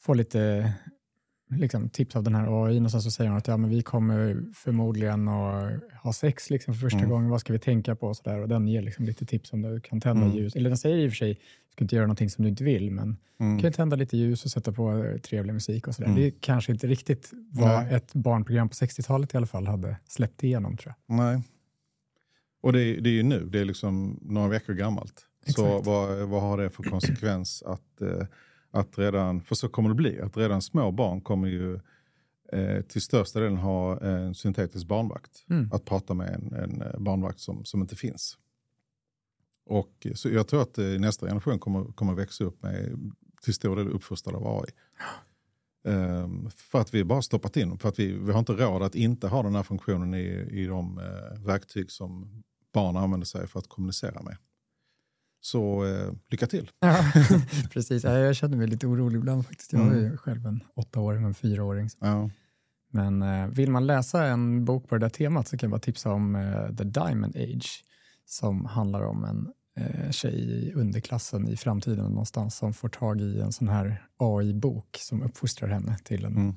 [0.00, 0.72] får lite
[1.50, 3.82] liksom, tips av den här AI och sen så säger hon att ja, men vi
[3.82, 7.10] kommer förmodligen att ha sex liksom, för första Mm.
[7.10, 8.40] gången, vad ska vi tänka på och så där.
[8.40, 10.36] Och den ger liksom lite tips om du kan tända Mm.
[10.36, 12.48] ljus, eller den säger i och för sig, du ska inte göra någonting som du
[12.50, 13.58] inte vill, men Mm.
[13.60, 16.08] kan ju tända lite ljus och sätta på eh, trevlig musik och sådär.
[16.08, 16.20] Mm.
[16.20, 17.94] Det är kanske inte riktigt vad Nej.
[17.94, 21.16] ett barnprogram på 60-talet i alla fall hade släppt igenom tror jag.
[21.16, 21.42] Nej.
[22.62, 25.26] Och det, är- det är ju nu, det är liksom några veckor gammalt.
[25.46, 25.86] Så Exakt.
[25.86, 28.26] vad, vad har det för konsekvens att, eh,
[28.70, 31.80] att redan, för så kommer det bli, att redan små barn kommer ju
[32.52, 35.44] eh, till största delen ha en syntetisk barnvakt.
[35.50, 35.70] Mm.
[35.72, 38.38] Att prata med en, en eh, barnvakt som, som inte finns.
[39.66, 43.76] Och eh, så jag tror att nästa generation kommer, kommer växa upp med till stor
[43.76, 44.70] del uppfostrad av AI.
[45.84, 48.94] Ehm, för att vi bara stoppat in, för att vi, vi har inte råd att
[48.94, 53.58] inte ha den här funktionen i, i de eh, verktyg som barn använder sig för
[53.58, 54.36] att kommunicera med.
[55.40, 56.70] Så eh, lycka till.
[56.80, 57.04] Ja,
[57.72, 58.04] precis.
[58.04, 59.72] Ja, Jag känner mig lite orolig ibland faktiskt.
[59.72, 60.16] Jag är ju Mm.
[60.18, 61.88] själv en åttaåring och en fyraåring.
[62.00, 62.30] Ja.
[62.92, 65.80] Men eh, vill man läsa en bok på det där temat så kan jag bara
[65.80, 67.84] tipsa om eh, The Diamond Age
[68.26, 73.40] som handlar om en eh, tjej i underklassen i framtiden någonstans som får tag i
[73.40, 76.54] en sån här AI-bok som uppfostrar henne till en Mm.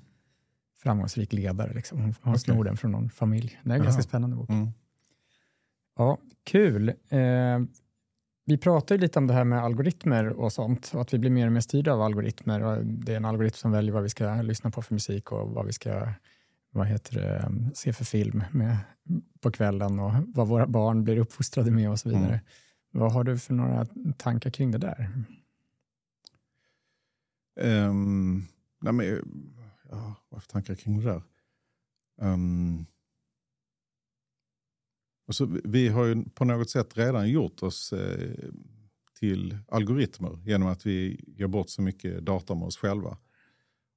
[0.81, 1.73] framgångsrik ledare.
[1.73, 1.97] Liksom.
[2.01, 2.39] Hon, hon Okej.
[2.43, 3.59] snor den från någon familj.
[3.63, 3.83] Det är en Jaha.
[3.85, 4.49] ganska spännande bok.
[4.49, 4.67] Mm.
[5.97, 6.89] Ja, kul.
[6.89, 7.59] Eh,
[8.45, 11.31] vi pratar ju lite om det här med algoritmer och sånt och att vi blir
[11.31, 12.61] mer och mer styrda av algoritmer.
[12.63, 15.49] Och det är en algoritm som väljer vad vi ska lyssna på för musik och
[15.49, 16.07] vad vi ska
[16.73, 18.77] vad heter det, se för film med,
[19.41, 22.25] på kvällen och vad våra barn blir uppfostrade med och så vidare.
[22.25, 22.39] Mm.
[22.91, 23.85] Vad har du för några
[24.17, 25.09] tankar kring det där?
[27.61, 28.47] Um,
[28.81, 29.05] nej men,
[29.89, 31.21] ja, vad för tankar kring det där?
[32.21, 32.85] Um,
[35.27, 38.49] och så, vi- har ju på något sätt redan gjort oss eh,
[39.19, 43.17] till algoritmer genom att vi ger bort så mycket data med oss själva.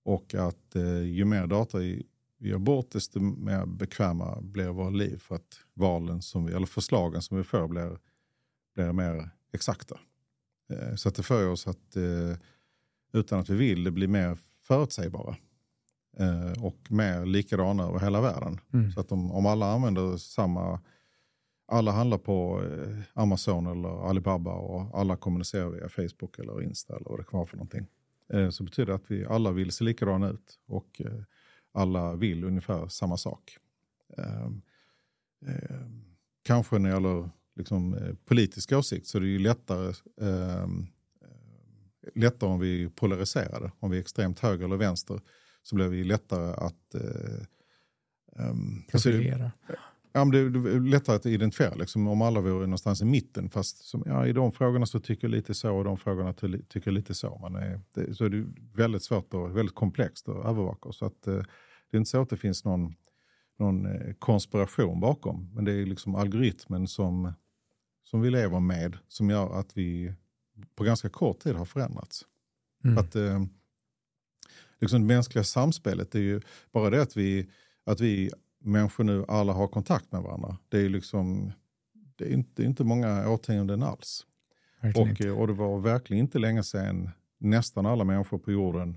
[0.04, 2.06] Och att eh, ju mer data vi
[2.38, 7.22] ger bort desto mer bekväma blir våra liv för att valen som vi, eller förslagen
[7.22, 7.98] som vi får blir,
[8.74, 9.98] blir mer exakta.
[10.70, 12.36] Eh, så att det för oss att eh,
[13.12, 15.36] utan att vi vill det blir mer förutsägbara
[16.18, 18.60] eh, och mer likadana över hela världen.
[18.72, 18.92] Mm.
[18.92, 20.80] Så att om, om alla använder samma
[21.66, 27.08] alla handlar på eh, Amazon eller Alibaba och alla kommunicerar via Facebook eller Insta eller
[27.08, 27.86] vad det kan vara för någonting.
[28.32, 31.22] Eh, så betyder det att vi alla vill se likadana ut och eh,
[31.72, 33.58] alla vill ungefär samma sak.
[34.18, 34.62] Ehm,
[35.46, 36.04] ehm,
[36.42, 40.86] kanske när det gäller liksom, politisk åsikt så är det ju lättare, ehm,
[42.14, 43.72] lättare om vi är polariserade.
[43.78, 45.20] Om vi är extremt höger eller vänster
[45.62, 46.94] så blir vi lättare att
[48.36, 49.44] alltså, Profilera.
[49.44, 49.82] Alltså,
[50.16, 53.50] Ja, men det är lättare att identifiera liksom, om alla vore någonstans i mitten.
[53.50, 56.82] Fast som, ja, i de frågorna så tycker jag lite så och de frågorna tycker
[56.84, 57.38] jag lite så.
[57.38, 60.92] Man är, det, så är det väldigt svårt och väldigt komplext att övervaka.
[60.92, 61.34] Så att, eh,
[61.90, 62.94] det är inte så att det finns någon,
[63.58, 65.50] någon eh, konspiration bakom.
[65.54, 67.32] Men det är liksom algoritmen som,
[68.04, 70.14] som vi lever med som gör att vi
[70.76, 72.22] på ganska kort tid har förändrats.
[72.84, 72.98] Mm.
[72.98, 73.44] Att, eh,
[74.80, 76.40] liksom det mänskliga samspelet är ju
[76.72, 77.50] bara det att vi,
[77.84, 78.30] att vi
[78.66, 80.56] människor nu alla har kontakt med varandra.
[80.68, 81.52] Det är liksom,
[82.16, 84.26] det är inte, inte många årtionden alls.
[84.82, 88.96] Och, och det var verkligen inte länge sedan nästan alla människor på jorden,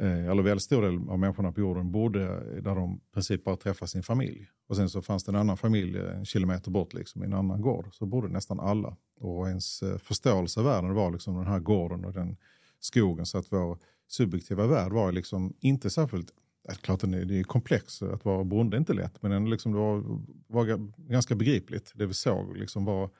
[0.00, 2.26] eh, eller väldigt stor del av människorna på jorden bodde
[2.60, 4.48] där de i princip bara träffade sin familj.
[4.68, 7.60] Och sen så fanns det en annan familj en kilometer bort, liksom, i en annan
[7.60, 7.88] gård.
[7.92, 8.96] Så bodde nästan alla.
[9.20, 12.36] Och ens eh, förståelse av världen var liksom den här gården och den
[12.80, 13.26] skogen.
[13.26, 16.32] Så att vår subjektiva värld var liksom inte särskilt
[16.74, 20.04] klart det är komplext, att vara bonde är inte lätt, men liksom det var,
[20.46, 21.92] var ganska begripligt.
[21.94, 23.10] Det vi såg liksom var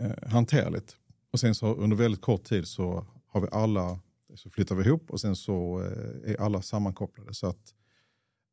[0.00, 0.96] eh, hanterligt.
[1.30, 4.00] Och sen så under väldigt kort tid så har vi alla,
[4.34, 7.34] så flyttar vi ihop och sen så eh, är alla sammankopplade.
[7.34, 7.74] Så att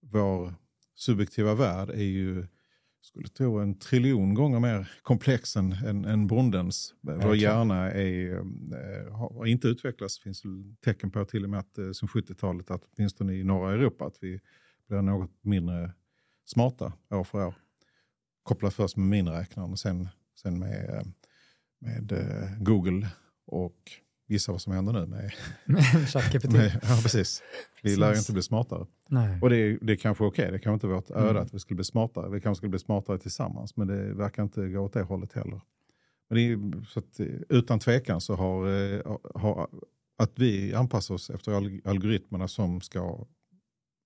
[0.01, 0.53] vår
[0.95, 2.47] subjektiva värld är ju
[3.01, 6.93] skulle tro en triljon gånger mer komplex än, än, än bondens.
[7.01, 10.19] Vår hjärna är, äh, har inte utvecklats.
[10.19, 10.43] Det finns
[10.85, 14.17] tecken på till och med att äh, som 70-talet, att åtminstone i norra Europa, att
[14.21, 14.39] vi
[14.87, 15.91] blir något mindre
[16.45, 17.55] smarta år för år.
[18.43, 20.09] Kopplat först med miniräknaren och sen,
[20.41, 21.03] sen med, eh,
[21.79, 22.13] med
[22.59, 23.07] Google
[23.45, 23.91] och
[24.31, 25.31] gissa vad som händer nu med
[26.07, 26.53] ChatGPT.
[26.81, 27.43] ja, precis.
[27.83, 28.85] Vi lär ju inte bli smartare.
[29.09, 29.39] Nej.
[29.41, 30.51] Och det är, det är kanske okej, okay.
[30.51, 31.43] det kanske inte är vårt öde mm.
[31.43, 32.29] att vi skulle bli smartare.
[32.29, 35.61] Vi kanske skulle bli smartare tillsammans, men det verkar inte gå åt det hållet heller.
[36.29, 39.67] Men är, så att, utan tvekan så har, eh, har
[40.17, 41.51] att vi anpassar oss efter
[41.87, 43.25] algoritmerna som ska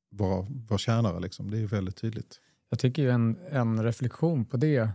[0.09, 2.41] vara, vara tjänare, liksom, det är väldigt tydligt.
[2.69, 4.89] Jag tycker ju en, en reflektion på det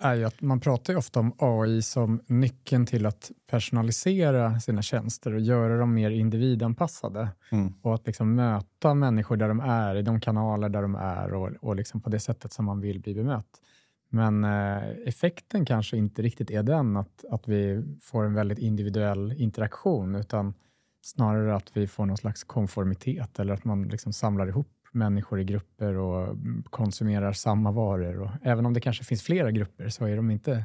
[0.00, 4.82] är ju att man pratar ju ofta om AI som nyckeln till att personalisera sina
[4.82, 7.28] tjänster och göra dem mer individanpassade.
[7.50, 7.74] Mm.
[7.82, 11.50] Och att liksom möta människor där de är, i de kanaler där de är och,
[11.60, 13.60] och liksom på det sättet som man vill bli bemött.
[14.08, 19.32] Men eh, effekten kanske inte riktigt är den att, att vi får en väldigt individuell
[19.32, 20.54] interaktion, utan
[21.02, 25.44] snarare att vi får någon slags konformitet eller att man liksom samlar ihop människor i
[25.44, 26.36] grupper och
[26.70, 28.20] konsumerar samma varor.
[28.20, 30.64] Och även om det kanske finns flera grupper så är de inte,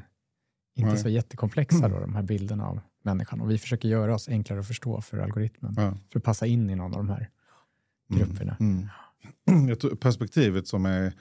[0.76, 3.42] inte så jättekomplexa, då, de här bilderna av människan.
[3.42, 5.98] Och vi försöker göra oss enklare att förstå för algoritmen, ja.
[6.12, 7.30] för att passa in i någon av de här
[8.10, 8.58] mm, grupperna.
[8.60, 8.88] Mm,
[9.48, 9.98] mm.
[9.98, 11.14] Perspektivet som är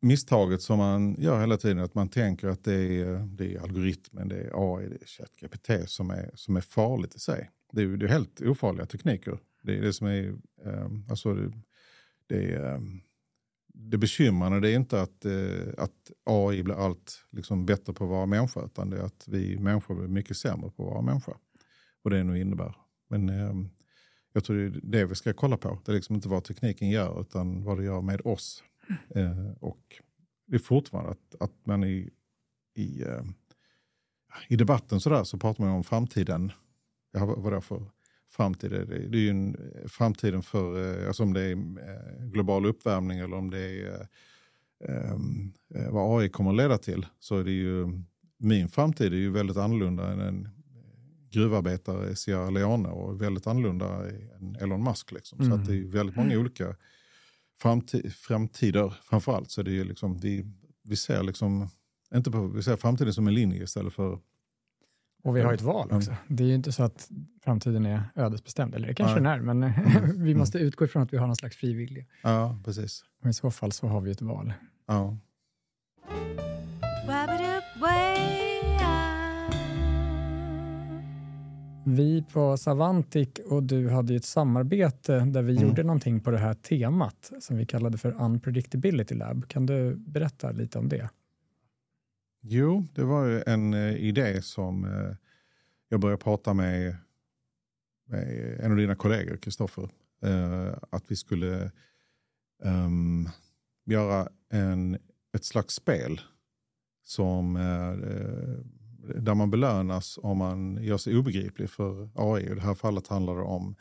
[0.00, 4.28] misstaget som man gör hela tiden, att man tänker att det är, det är algoritmen,
[4.28, 7.50] det är AI, det är ChatGPT som är, som är farligt i sig.
[7.72, 9.38] Det är ju det är helt ofarliga tekniker.
[9.62, 11.52] Det är det som är, ehm, alltså det,
[12.26, 13.00] det, är, ehm,
[13.74, 18.10] det bekymrande det är inte att, eh, att AI blir allt liksom, bättre på att
[18.10, 21.32] vara människa, utan det är att vi människor blir mycket sämre på att vara människa.
[22.02, 22.76] Och det nu innebär.
[23.08, 23.68] Men ehm,
[24.32, 25.78] jag tror det är det vi ska kolla på.
[25.84, 28.64] Det är liksom inte vad tekniken gör, utan vad det gör med oss.
[29.14, 30.00] Eh, och
[30.46, 32.10] det är fortfarande att, att man i,
[32.76, 33.04] i,
[34.48, 36.52] i debatten sådär så pratar man om framtiden.
[37.12, 37.90] Ja, vad, vad är för
[38.30, 39.08] framtid är det.
[39.08, 43.18] Det är ju en, eh, framtiden för, eh, alltså om det är eh, global uppvärmning
[43.18, 44.08] eller om det är
[45.12, 45.52] um,
[45.90, 47.06] vad AI kommer att leda till.
[47.18, 48.02] Så är det ju,
[48.38, 50.48] min framtid är ju väldigt annorlunda än en
[51.30, 55.12] gruvarbetare i Sierra Leone och väldigt annorlunda än Elon Musk.
[55.12, 55.40] Liksom.
[55.40, 55.50] Mm.
[55.50, 56.40] Så att det är väldigt många mm.
[56.40, 56.76] olika
[57.60, 59.50] framtid, framtider framförallt.
[59.50, 60.46] Så det är liksom, vi,
[60.82, 61.68] vi ser liksom,
[62.14, 64.18] inte på, vi ser framtiden som en linje istället för
[65.22, 65.96] och vi har ju ett val mm.
[65.96, 66.16] också.
[66.28, 67.08] Det är ju inte så att
[67.44, 69.22] framtiden är ödesbestämd, eller det kanske ja.
[69.22, 70.24] den är, men mm.
[70.24, 70.68] vi måste mm.
[70.68, 72.06] utgå ifrån att vi har någon slags frivillig.
[72.22, 73.04] Ja, precis.
[73.22, 74.52] Och i så fall så har vi ett val.
[74.86, 75.16] Ja.
[81.84, 85.68] Vi på Savantic och du hade ju ett samarbete där vi mm.
[85.68, 89.48] gjorde någonting på det här temat som vi kallade för Unpredictability Lab.
[89.48, 91.08] Kan du berätta lite om det?
[92.42, 95.16] Jo, det var en eh, idé som eh,
[95.88, 96.96] jag började prata med,
[98.06, 99.88] med en av dina kollegor, Kristoffer,
[100.22, 101.70] eh, att vi skulle
[102.64, 103.28] um,
[103.84, 104.98] göra en,
[105.32, 106.20] ett slags spel
[107.02, 107.92] som eh,
[109.14, 112.42] där man belönas om man gör sig obegriplig för AI.
[112.42, 113.76] I det här fallet handlar det om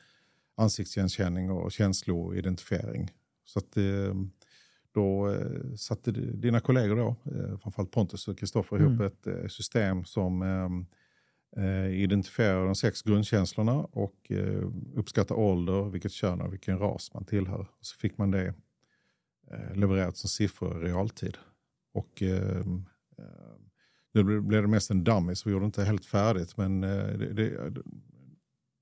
[0.58, 3.12] ansiktsigenkänning och känsloidentifiering.
[3.46, 4.16] Så att, eh,
[4.92, 8.88] då eh, satte dina kollegor, då, eh, framförallt Pontus och Kristoffer, mm.
[8.88, 10.86] ihop ett eh, system som ehm,
[11.92, 14.32] identifierar de sex grundkänslorna och
[14.96, 17.68] uppskattar ålder, vilket kön och vilken ras man tillhör.
[17.82, 18.54] Så fick man det
[19.74, 21.38] levererat som siffror i realtid.
[21.94, 22.86] Och ehm,
[24.14, 27.74] nu blev det mest en dummy så vi gjorde inte helt färdigt men det, det,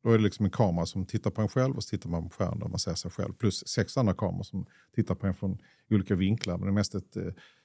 [0.08, 2.30] då är det liksom en kamera som tittar på en själv och så tittar man
[2.30, 3.34] på skärmen där man ser sig själv.
[3.34, 4.65] Plus sex andra kameror som
[4.96, 5.58] tittar på en från
[5.89, 6.58] olika vinklar.
[6.58, 7.24] Men det är mest ett eh,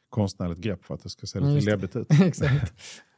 [0.09, 2.09] konstnärligt grepp för att det ska se lite läbbigt ut.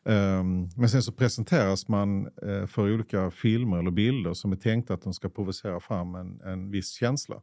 [0.05, 4.95] um, men sen så presenteras man uh, för olika filmer eller bilder som är tänkta
[4.95, 7.43] att de ska provocera fram en, en viss känsla.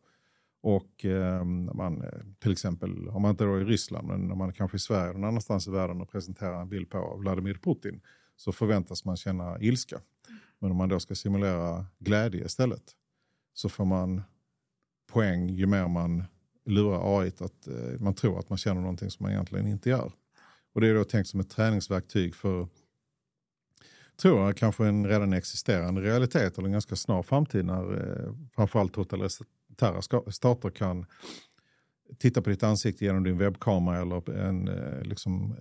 [0.64, 4.54] Och um, man, eh, till exempel, om man inte är i Ryssland, men om man
[4.54, 8.02] kanske är i Sverige någon annanstans i världen och presenterar en bild på Vladimir Putin
[8.36, 10.02] så förväntas man känna ilska.
[10.62, 12.84] Men om man då ska simulera glädje istället
[13.54, 14.22] så får man
[15.12, 16.24] poäng ju mer man
[16.66, 20.12] lurar AI att eh, man tror att man känner någonting som man egentligen inte gör.
[20.74, 22.68] Och det är då tänkt som ett träningsverktyg för,
[24.22, 28.94] tror jag, kanske en redan existerande realitet eller en ganska snar framtid när eh, framförallt
[28.94, 31.06] totalitära stater kan
[32.18, 35.56] titta på ditt ansikte genom din webbkamera eller en, eh, liksom,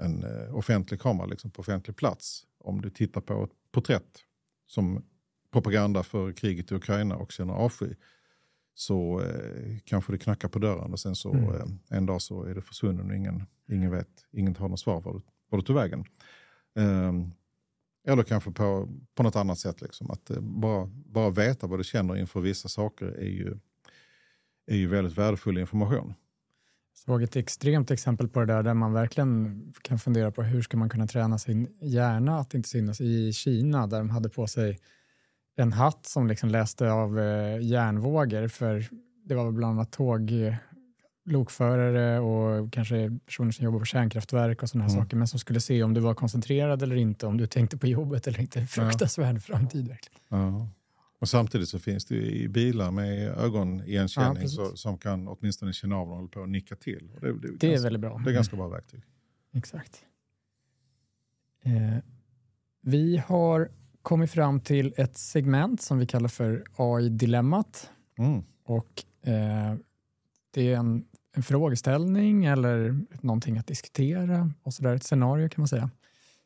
[0.00, 2.42] en eh, offentlig kamera liksom på offentlig plats.
[2.58, 4.22] Om du tittar på ett porträtt
[4.66, 5.04] som
[5.52, 7.94] propaganda för kriget i Ukraina och känner avsky
[8.74, 11.54] så eh, kanske det knackar på dörren och sen så mm.
[11.54, 15.00] eh, en dag så är det försvunnen och ingen, ingen vet, ingen har något svar
[15.00, 15.22] var
[15.58, 16.04] du, tog vägen.
[16.76, 17.12] Eh,
[18.06, 19.80] eller kanske på, på något annat sätt.
[19.80, 20.10] Liksom.
[20.10, 23.58] Att eh, bara, bara veta vad du känner inför vissa saker är ju,
[24.66, 26.14] är ju väldigt värdefull information.
[27.04, 30.76] Såg ett extremt exempel på det där, där man verkligen kan fundera på hur ska
[30.76, 34.78] man kunna träna sin hjärna att inte synas i Kina, där de hade på sig
[35.56, 38.84] en hatt som liksom läste av eh, järnvågor, för
[39.24, 40.32] det var bland annat tåg,
[41.24, 45.04] lokförare och kanske personer som jobbar på kärnkraftverk och sådana här mm.
[45.04, 47.86] saker, men som skulle se om du var koncentrerad eller inte, om du tänkte på
[47.86, 48.66] jobbet eller inte.
[48.66, 49.40] Fruktansvärd ja.
[49.40, 50.20] framtid verkligen.
[50.28, 50.68] Ja.
[51.18, 55.96] Och samtidigt så finns det i bilar med ögonigenkänning ja, så, som kan åtminstone känna
[55.96, 57.10] av dem och nicka till.
[57.14, 58.20] Och det, det, är, det ganska, är väldigt bra.
[58.24, 59.02] Det är ganska bra verktyg.
[59.54, 60.04] Exakt.
[61.62, 61.96] Eh,
[62.80, 63.70] vi har
[64.02, 67.90] kommit fram till ett segment som vi kallar för AI-dilemmat.
[68.18, 68.42] Mm.
[68.64, 69.74] Och eh,
[70.50, 71.04] det är en,
[71.36, 75.90] en frågeställning eller någonting att diskutera och så där, ett scenario kan man säga.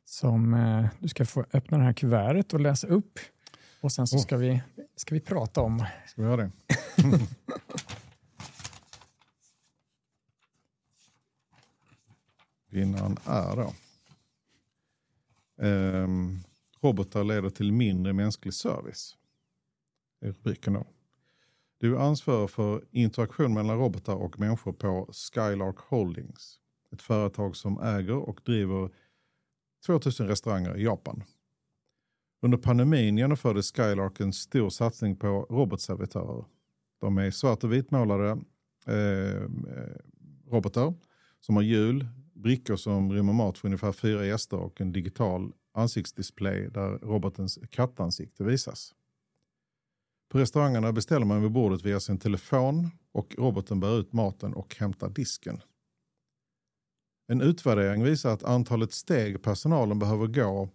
[0.05, 3.19] Som eh, du ska få öppna det här kuvertet och läsa upp
[3.81, 4.23] och sen så oh.
[4.23, 4.63] ska, vi,
[4.97, 5.85] ska vi prata om.
[6.07, 6.51] Ska vi göra det?
[12.71, 13.73] Vinnaren är då.
[15.67, 16.45] Um,
[16.81, 19.17] robotar leder till mindre mänsklig service.
[20.21, 20.87] Det är rubriken då.
[21.79, 26.61] Du är ansvarig för interaktion mellan robotar och människor på Skylark Holdings.
[26.93, 28.91] Ett företag som äger och driver
[29.87, 31.25] 2000 restauranger i Japan.
[32.43, 36.45] Under pandemin genomförde Skylark en stor satsning på robotservitörer.
[37.01, 38.31] De är svart och vitmålade
[38.87, 39.49] eh,
[40.51, 40.95] robotar
[41.41, 46.69] som har hjul, brickor som rymmer mat för ungefär fyra gäster och en digital ansiktsdisplay
[46.69, 48.95] där robotens kattansikte visas.
[50.29, 54.77] På restaurangerna beställer man vid bordet via sin telefon och roboten bär ut maten och
[54.77, 55.63] hämtar disken.
[57.29, 60.69] En utvärdering visar att antalet steg personalen behöver gå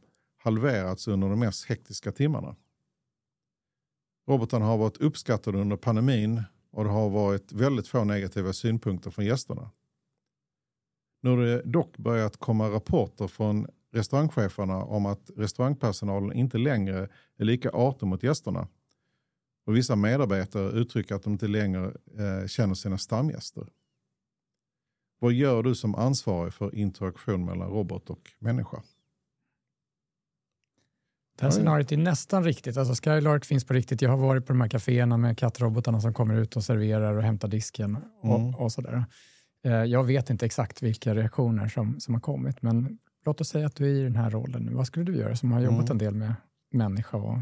[0.45, 2.55] halverats under de mest hektiska timmarna.
[4.27, 9.25] Robotarna har varit uppskattade under pandemin och det har varit väldigt få negativa synpunkter från
[9.25, 9.71] gästerna.
[11.21, 17.45] Nu har det dock börjat komma rapporter från restaurangcheferna om att restaurangpersonalen inte längre är
[17.45, 18.67] lika artig mot gästerna.
[19.65, 21.85] Och vissa medarbetare uttrycker att de inte längre
[22.17, 23.67] eh, känner sina stamgäster.
[25.19, 28.83] Vad gör du som ansvarig för interaktion mellan robot och människa?
[31.35, 32.77] Det här scenariot är nästan riktigt.
[32.77, 34.01] Alltså Skylark finns på riktigt.
[34.01, 37.23] Jag har varit på de här kaféerna med kattrobotarna som kommer ut och serverar och
[37.23, 38.55] hämtar disken och, mm.
[38.55, 39.05] och sådär.
[39.63, 43.67] Eh, jag vet inte exakt vilka reaktioner som, som har kommit, men låt oss säga
[43.67, 44.75] att du är i den här rollen.
[44.75, 45.91] Vad skulle du göra som har jobbat mm.
[45.91, 46.33] en del med
[46.71, 47.39] människa och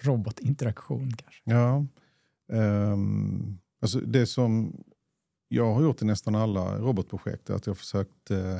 [0.00, 1.42] robotinteraktion kanske.
[1.44, 1.86] Ja,
[2.92, 4.76] um, alltså det som
[5.48, 8.56] jag har gjort i nästan alla robotprojekt är att jag har försökt, eh,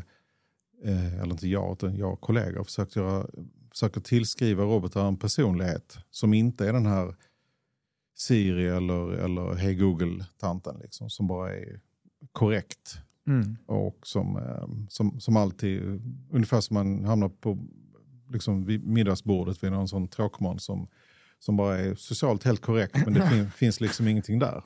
[0.84, 3.26] eh, eller inte jag, utan jag och kollegor har försökt göra,
[3.76, 7.14] försöker tillskriva robotar en personlighet som inte är den här
[8.14, 11.80] Siri eller, eller Hey Google-tanten liksom, som bara är
[12.32, 12.98] korrekt.
[13.26, 13.56] Mm.
[13.66, 15.82] Och som, eh, som, som alltid,
[16.30, 17.58] ungefär som man hamnar på
[18.32, 20.88] liksom, vid middagsbordet vid någon sån tråkmån som,
[21.38, 24.62] som bara är socialt helt korrekt men det fin, finns liksom ingenting där.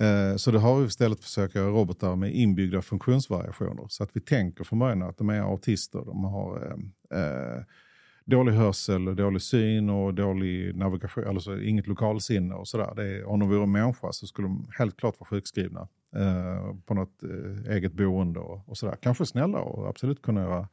[0.00, 3.86] Eh, så då har vi istället försökt göra robotar med inbyggda funktionsvariationer.
[3.88, 6.04] Så att vi tänker från början att de är autister.
[6.04, 6.66] De har
[7.10, 7.62] eh, eh
[8.28, 13.24] dålig hörsel, dålig syn och dålig navigation, alltså inget lokalsinne och sådär.
[13.24, 17.72] Om de vore människa så skulle de helt klart vara sjukskrivna eh, på något eh,
[17.72, 18.96] eget boende och, och sådär.
[19.02, 20.68] Kanske snälla och absolut kunna göra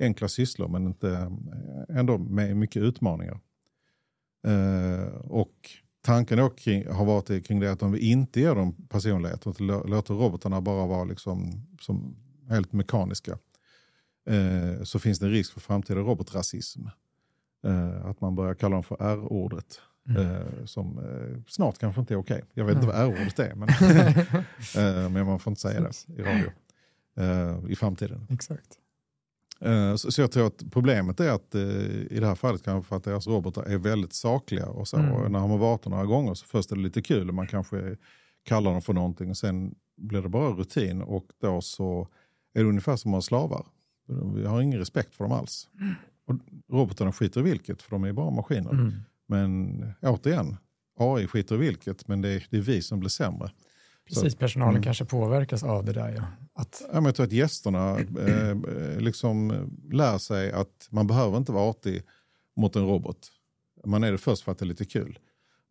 [0.00, 3.40] enkla sysslor men inte, eh, ändå med mycket utmaningar.
[4.46, 5.54] Eh, och
[6.02, 9.60] tanken då kring, har varit kring det att om vi inte ger dem personlighet och
[9.60, 12.16] låter robotarna bara vara liksom, som
[12.48, 13.38] helt mekaniska
[14.30, 16.86] eh, så finns det en risk för framtida robotrasism.
[17.64, 19.80] Eh, att man börjar kalla dem för R-ordet.
[20.08, 20.22] Mm.
[20.22, 22.44] Eh, som eh, snart kanske inte är okej.
[22.54, 23.68] Jag vet inte vad R-ordet är, men,
[24.76, 26.50] eh, men man får inte säga det i radio
[27.68, 28.26] i framtiden.
[28.30, 28.76] Exakt.
[29.96, 33.04] Så, så jag tror att problemet är att i det här fallet kanske för att
[33.04, 34.96] deras robotar är väldigt sakliga och så.
[34.96, 35.12] Mm.
[35.12, 37.46] Och när de har varit några gånger så först är det lite kul och man
[37.46, 37.96] kanske
[38.42, 42.08] kallar dem för någonting och sen blir det bara rutin och då så
[42.54, 43.66] är det ungefär som att ha slavar.
[44.34, 45.68] Vi har ingen respekt för dem alls.
[45.80, 45.94] Mm.
[46.26, 46.36] Och
[46.68, 48.70] robotarna skiter i vilket, för de är bara maskiner.
[48.70, 48.92] Mm.
[49.26, 50.56] Men återigen,
[50.98, 53.50] AI skiter i vilket, men det är, det är vi som blir sämre.
[54.08, 54.82] Precis, personalen mm.
[54.82, 56.08] kanske påverkas av det där.
[56.08, 56.24] Ja.
[56.52, 56.82] Att...
[56.86, 58.56] Ja, men jag tror att gästerna eh,
[58.98, 59.52] liksom
[59.92, 62.02] lär sig att man behöver inte vara artig
[62.56, 63.28] mot en robot.
[63.84, 65.18] Man är det först för att det är lite kul.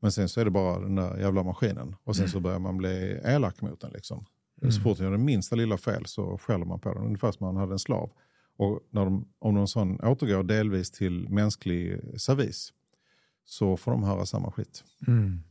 [0.02, 1.96] Men sen så är det bara den där jävla maskinen.
[2.04, 2.32] Och sen mm.
[2.32, 3.92] så börjar man bli elak mot den.
[3.92, 4.26] Liksom.
[4.62, 4.72] Mm.
[4.72, 7.04] Så fort den gör det minsta lilla fel så skäller man på den.
[7.04, 8.12] Ungefär som man hade en slav.
[8.60, 12.74] Och när de, om någon sån återgår delvis till mänsklig servis
[13.46, 14.84] så får de höra samma skit.
[15.08, 15.44] Mm.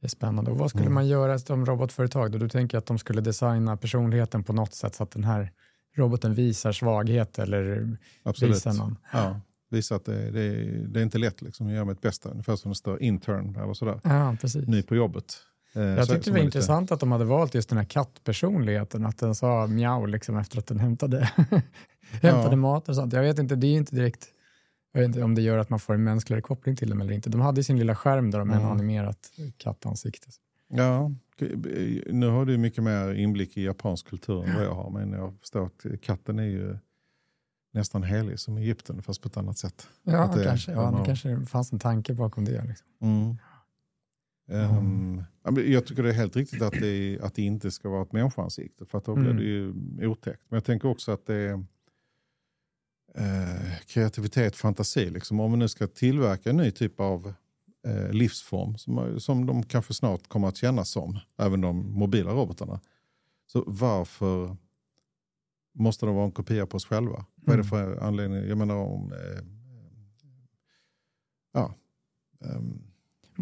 [0.00, 0.50] Det är spännande.
[0.50, 0.94] Och vad skulle mm.
[0.94, 2.32] man göra som robotföretag?
[2.32, 2.38] Då?
[2.38, 5.52] Du tänker att de skulle designa personligheten på något sätt så att den här
[5.94, 8.56] roboten visar svaghet eller Absolut.
[8.56, 8.98] visar någon...
[9.12, 12.28] Ja, visa att det, det, det, är inte lätt liksom, att göra mitt bästa.
[12.28, 14.00] Ungefär som det står intern eller sådär.
[14.04, 14.68] Ja, precis.
[14.68, 15.36] Ny på jobbet.
[15.72, 19.18] Eh, Jag tyckte det var intressant att de hade valt just den här kattpersonligheten, att
[19.18, 21.20] den sa mjau liksom efter att den hämtade,
[22.10, 22.56] hämtade ja.
[22.56, 23.12] mat och sånt.
[23.12, 24.28] Jag vet inte, det är inte direkt,
[24.92, 27.12] jag vet inte om det gör att man får en mänskligare koppling till dem eller
[27.12, 27.30] inte.
[27.30, 28.66] De hade sin lilla skärm där med mm.
[28.66, 30.28] en animerat kattansikte.
[30.68, 31.10] Ja,
[32.06, 35.34] nu har du mycket mer inblick i japansk kultur än vad jag har, men jag
[35.40, 36.78] förstår att katten är ju
[37.72, 39.86] nästan helig som Egypten, fast på ett annat sätt.
[40.02, 42.64] Ja, det, kanske, ja, det kanske fanns en tanke bakom det.
[42.64, 42.86] Liksom.
[43.00, 43.36] Mm.
[44.52, 45.24] Um,
[45.66, 48.86] jag tycker det är helt riktigt att det, att det inte ska vara ett människoansikte
[48.86, 49.36] för då blir mm.
[49.36, 49.74] det ju
[50.06, 50.42] otäckt.
[50.48, 51.64] Men jag tänker också att det är
[53.14, 55.10] eh, kreativitet, fantasi.
[55.10, 55.40] Liksom.
[55.40, 57.34] Om vi nu ska tillverka en ny typ av
[57.86, 62.80] eh, livsform som, som de kanske snart kommer att kännas som, även de mobila robotarna.
[63.46, 64.56] Så varför
[65.74, 67.16] måste de vara en kopia på oss själva?
[67.16, 67.26] Mm.
[67.34, 67.96] Vad är det mm.
[67.96, 68.48] för anledning?
[68.48, 69.12] Jag menar om...
[69.12, 69.44] Eh,
[71.52, 71.74] ja,
[72.38, 72.91] um,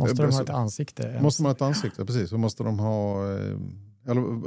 [0.00, 1.18] Måste de ha ett ansikte?
[1.22, 2.32] Måste de ha ett ansikte, precis.
[2.32, 3.32] Och måste de ha...
[3.32, 3.56] Eh,
[4.06, 4.42] eller,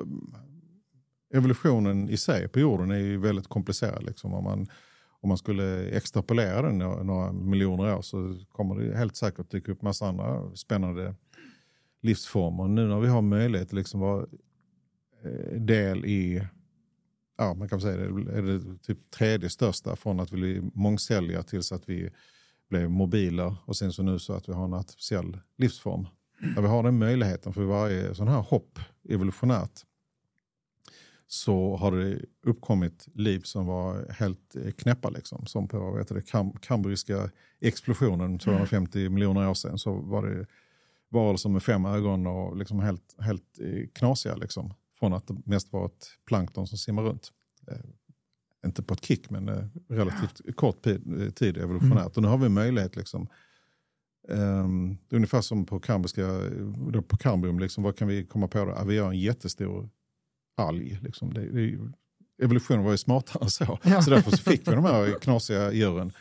[1.34, 4.04] evolutionen i sig på jorden är ju väldigt komplicerad.
[4.04, 4.34] Liksom.
[4.34, 4.68] Om, man,
[5.22, 9.72] om man skulle extrapolera den några, några miljoner år så kommer det helt säkert dyka
[9.72, 11.16] upp massa andra spännande
[12.02, 12.68] livsformer.
[12.68, 14.26] Nu när vi har möjlighet att liksom vara
[15.24, 16.48] eh, del i
[17.38, 21.44] ja, man kan säga det, är det typ tredje största från att vi blir mångcelliga
[21.44, 22.10] tills att vi
[22.74, 26.08] blev mobila och sen så nu så att vi har en artificiell livsform.
[26.56, 29.86] När vi har den möjligheten för varje sån här hopp evolutionärt
[31.28, 35.10] så har det uppkommit liv som var helt knäppa.
[35.10, 35.46] Liksom.
[35.46, 37.30] Som på vet det, kam kambriska
[37.62, 39.14] explosionen 250 mm.
[39.14, 40.46] miljoner år sedan så var det
[41.10, 44.36] varelser med fem ögon och liksom helt, helt eh, knasiga.
[44.36, 44.74] Liksom.
[45.00, 47.32] Från att det mest var ett plankton som simmar runt.
[47.68, 47.78] Eh,
[48.64, 50.82] Eh, inte på ett kick, men eh, relativt kort
[51.36, 51.98] tid evolutionärt.
[51.98, 52.12] Mm.
[52.16, 53.28] Och nu har vi möjlighet, liksom,
[54.28, 56.42] um, ungefär som på, kambiska,
[57.08, 58.66] på kambium, liksom, vad kan vi komma på?
[58.66, 58.86] Då?
[58.86, 59.90] vi har en jättestor
[60.58, 61.00] alg.
[61.02, 61.34] Liksom.
[61.34, 61.80] Det, det,
[62.44, 63.80] evolutionen var ju smartare än så.
[63.84, 64.02] Ja.
[64.02, 66.12] Så därför så fick vi de här knasiga djuren.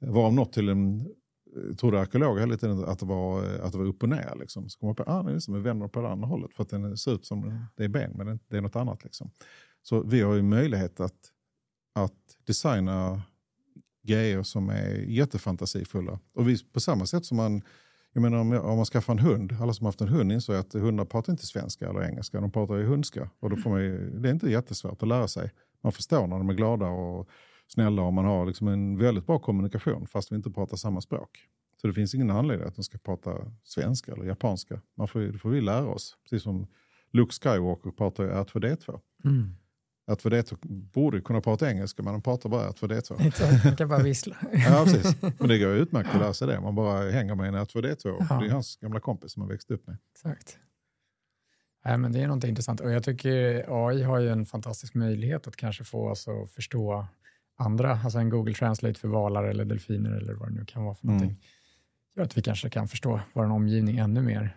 [0.00, 1.08] Varav något till en
[1.80, 4.36] trodde arkeologer hela tiden att det var, att det var upp och ner.
[4.40, 4.68] Liksom.
[4.68, 6.96] Så kom man på att ah, vi vänder på det andra hållet för att den
[6.96, 9.04] ser ut som det är ben, men det är något annat.
[9.04, 9.30] Liksom.
[9.82, 11.32] Så vi har ju möjlighet att
[12.04, 13.22] att designa
[14.02, 16.18] grejer som är jättefantasifulla.
[16.34, 17.62] Och vi, på samma sätt som man,
[18.12, 20.32] jag menar om, jag, om man skaffar en hund, alla som har haft en hund
[20.32, 23.30] inser att hundar pratar inte svenska eller engelska, de pratar ju hundska.
[23.40, 25.50] Och då får man ju, det är inte jättesvårt att lära sig.
[25.80, 27.28] Man förstår när de är glada och
[27.66, 31.48] snälla och man har liksom en väldigt bra kommunikation fast vi inte pratar samma språk.
[31.80, 33.30] Så det finns ingen anledning att de ska prata
[33.64, 34.80] svenska eller japanska.
[34.96, 36.16] Man får, det får vi lära oss.
[36.22, 36.66] Precis som
[37.10, 39.00] Luke Skywalker pratar ju R2D2.
[39.24, 39.54] Mm.
[40.08, 40.56] R2D2
[40.92, 43.64] borde kunna prata engelska men de pratar bara R2D2.
[43.64, 44.36] Man kan bara vissla.
[44.52, 45.22] ja, precis.
[45.38, 46.60] Men det går utmärkt att sig det.
[46.60, 48.26] Man bara hänger med en R2D2.
[48.30, 48.40] Ja.
[48.40, 49.96] Det är hans gamla kompis som man växte upp med.
[50.14, 50.58] Exakt.
[51.84, 55.46] Nej, men det är något intressant och jag tycker AI har ju en fantastisk möjlighet
[55.46, 57.06] att kanske få oss att förstå
[57.58, 60.94] andra, alltså en Google Translate för valar eller delfiner eller vad det nu kan vara
[60.94, 61.30] för någonting.
[61.30, 61.40] Mm.
[62.16, 64.56] Gör att vi kanske kan förstå vår omgivning ännu mer.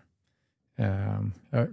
[0.80, 1.68] Uh, jag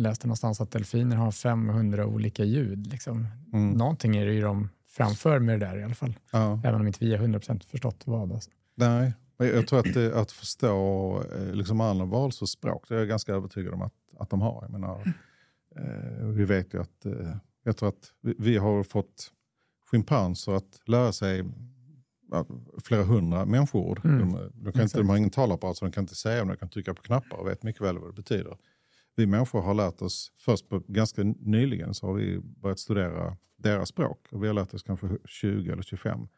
[0.00, 2.86] läste någonstans att delfiner har 500 olika ljud.
[2.86, 3.26] Liksom.
[3.52, 3.70] Mm.
[3.70, 6.18] Någonting är det ju de framför med det där i alla fall.
[6.32, 6.60] Ja.
[6.64, 8.32] Även om inte vi har 100% förstått vad.
[8.32, 8.50] Alltså.
[8.74, 13.08] Nej, jag tror att, det, att förstå eh, liksom andra varelsers språk, det är jag
[13.08, 14.58] ganska övertygad om att, att de har.
[14.62, 15.14] Jag menar,
[15.76, 19.32] eh, vi vet ju att, eh, jag tror att vi, vi har fått
[19.90, 21.44] schimpanser att lära sig
[22.84, 24.04] flera hundra människoord.
[24.04, 24.18] Mm.
[24.18, 26.56] De, de, kan inte, de har ingen talapparat så de kan inte säga, men de
[26.56, 28.56] kan trycka på knappar och vet mycket väl vad det betyder.
[29.16, 33.88] Vi människor har lärt oss, först på, ganska nyligen så har vi börjat studera deras
[33.88, 34.26] språk.
[34.30, 36.28] Och vi har lärt oss kanske 20 eller 25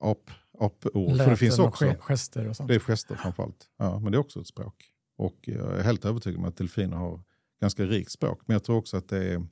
[0.00, 1.16] ap, apord.
[1.16, 1.94] För det finns också.
[2.00, 2.68] gester och sånt.
[2.68, 3.70] Det är gester framförallt.
[3.76, 4.84] Ja, men det är också ett språk.
[5.16, 7.22] Och jag är helt övertygad om att delfiner har
[7.60, 8.42] ganska rikt språk.
[8.46, 9.46] Men jag tror också att det är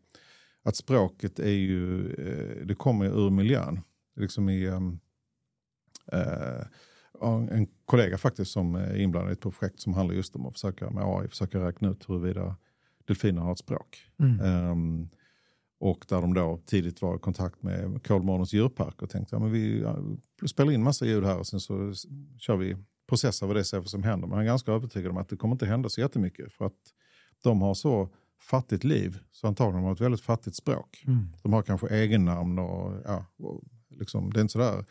[0.63, 3.81] att språket är ju, eh, det kommer ur miljön.
[4.17, 4.93] Liksom i, uh,
[7.51, 10.91] en kollega faktiskt som är inblandad i ett projekt som handlar just om att försöka
[10.91, 12.57] med AI försöka räkna ut huruvida
[13.07, 13.99] delfiner har ett språk.
[14.19, 14.71] Mm.
[14.71, 15.09] Um,
[15.81, 19.49] och där de då tidigt var i kontakt med Kolmårdens djurpark och tänkte att ja,
[19.49, 21.93] vi spelar in massa ljud här och sen så
[22.39, 22.77] kör vi
[23.09, 24.29] processar vad det är som händer.
[24.29, 26.79] Men han är ganska övertygad om att det kommer inte hända så jättemycket för att
[27.43, 28.09] de har så
[28.41, 31.05] fattigt liv så antagligen har de ett väldigt fattigt språk.
[31.07, 31.29] Mm.
[31.43, 34.85] De har kanske egennamn och, ja, och liksom, det är inte sådär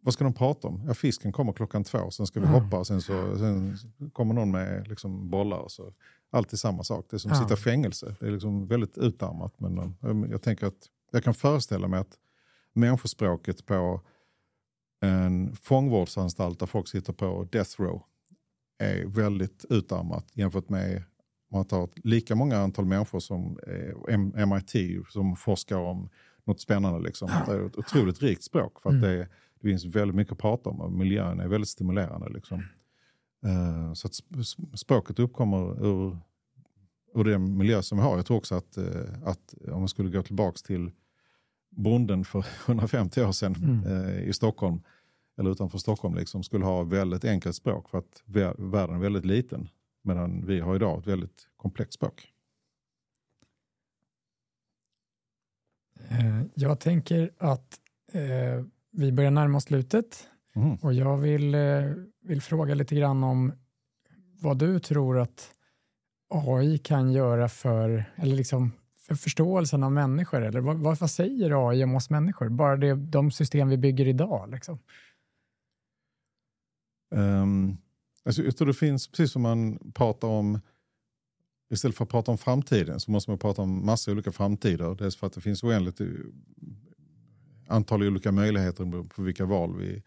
[0.00, 0.82] vad ska de prata om?
[0.86, 2.62] Ja, fisken kommer klockan två, sen ska vi mm.
[2.62, 3.78] hoppa och sen, så, sen
[4.12, 5.58] kommer någon med liksom bollar.
[5.58, 5.92] Och så.
[6.30, 8.16] Alltid samma sak, det är som att sitta i fängelse.
[8.20, 9.60] Det är liksom väldigt utarmat.
[9.60, 9.94] Men
[10.30, 12.18] jag tänker att jag kan föreställa mig att
[12.72, 14.00] människospråket på
[15.00, 18.02] en fångvårdsanstalt där folk sitter på death row
[18.78, 21.02] är väldigt utarmat jämfört med
[21.50, 23.58] man tar lika många antal människor som
[24.08, 26.08] eh, MIT som forskar om
[26.44, 27.00] något spännande.
[27.00, 27.30] Liksom.
[27.46, 29.10] Det är ett otroligt rikt språk för att mm.
[29.10, 29.28] det,
[29.60, 32.28] det finns väldigt mycket att prata om och miljön är väldigt stimulerande.
[32.28, 32.64] Liksom.
[33.46, 34.14] Uh, så att
[34.78, 36.18] språket uppkommer ur,
[37.14, 38.16] ur den miljö som vi har.
[38.16, 38.84] Jag tror också att, uh,
[39.24, 40.90] att om man skulle gå tillbaka till
[41.70, 43.84] bonden för 150 år sedan mm.
[43.84, 44.80] uh, i Stockholm,
[45.38, 48.22] eller utanför Stockholm, liksom, skulle ha väldigt enkelt språk för att
[48.58, 49.68] världen är väldigt liten.
[50.02, 52.32] Medan vi har idag ett väldigt komplext språk.
[56.54, 57.80] Jag tänker att
[58.12, 60.74] eh, vi börjar närma oss slutet mm.
[60.74, 61.60] och jag vill, eh,
[62.22, 63.52] vill fråga lite grann om
[64.40, 65.50] vad du tror att
[66.28, 70.42] AI kan göra för, eller liksom för förståelsen av människor?
[70.42, 72.48] Eller vad, vad säger AI om oss människor?
[72.48, 74.50] Bara det, de system vi bygger idag?
[74.50, 74.78] Liksom.
[77.10, 77.76] Um,
[78.24, 80.60] alltså jag tror det finns, precis som man pratar om
[81.70, 84.94] Istället för att prata om framtiden så måste man prata om massa olika framtider.
[84.94, 86.00] Dels för att det finns oändligt
[87.68, 90.02] antal olika möjligheter på vilka val vi,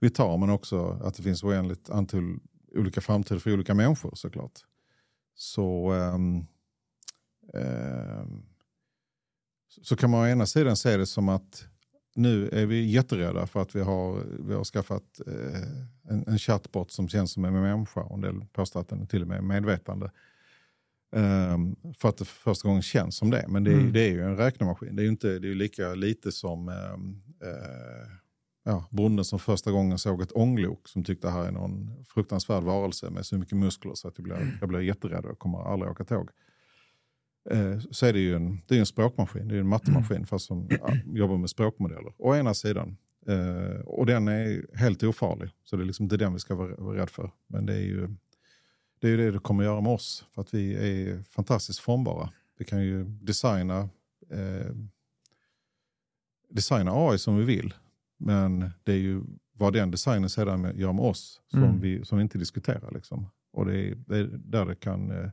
[0.00, 2.38] vi tar, men också att det finns oändligt antal
[2.74, 4.60] olika framtider för olika människor såklart.
[5.34, 6.46] Så, um,
[7.52, 8.46] um,
[9.82, 11.68] så kan man å ena sidan se det som att
[12.14, 15.62] nu är vi jätterädda för att vi har, vi har skaffat eh,
[16.08, 19.22] en, en chatbot som känns som en människa och en del påstår att den till
[19.22, 20.10] och med är medvetande.
[21.12, 23.44] Um, för att det för första gången känns som det.
[23.48, 23.92] Men det, mm.
[23.92, 24.96] det är ju en räknemaskin.
[24.96, 28.08] Det är ju inte, det är lika lite som um, uh,
[28.64, 32.62] ja, bonden som första gången såg ett ånglok som tyckte det här är någon fruktansvärd
[32.62, 35.90] varelse med så mycket muskler så att jag blir, jag blir jätterädd och kommer aldrig
[35.90, 36.30] åka tåg.
[37.54, 40.26] Uh, så är det ju en, det är en språkmaskin, det är en mattemaskin mm.
[40.26, 42.12] fast som ja, jobbar med språkmodeller.
[42.18, 42.96] Å ena sidan.
[43.28, 46.76] Uh, och den är helt ofarlig, så det är liksom inte den vi ska vara,
[46.76, 47.30] vara rädd för.
[47.46, 48.08] Men det är ju
[49.00, 52.30] det är ju det det kommer göra med oss, för att vi är fantastiskt formbara.
[52.58, 53.88] Vi kan ju designa,
[54.30, 54.72] eh,
[56.50, 57.74] designa AI som vi vill,
[58.16, 59.22] men det är ju
[59.52, 61.80] vad den designen sedan gör med oss som, mm.
[61.80, 62.90] vi, som vi inte diskuterar.
[62.90, 63.28] Liksom.
[63.52, 65.30] Och det är, det är där det kan eh,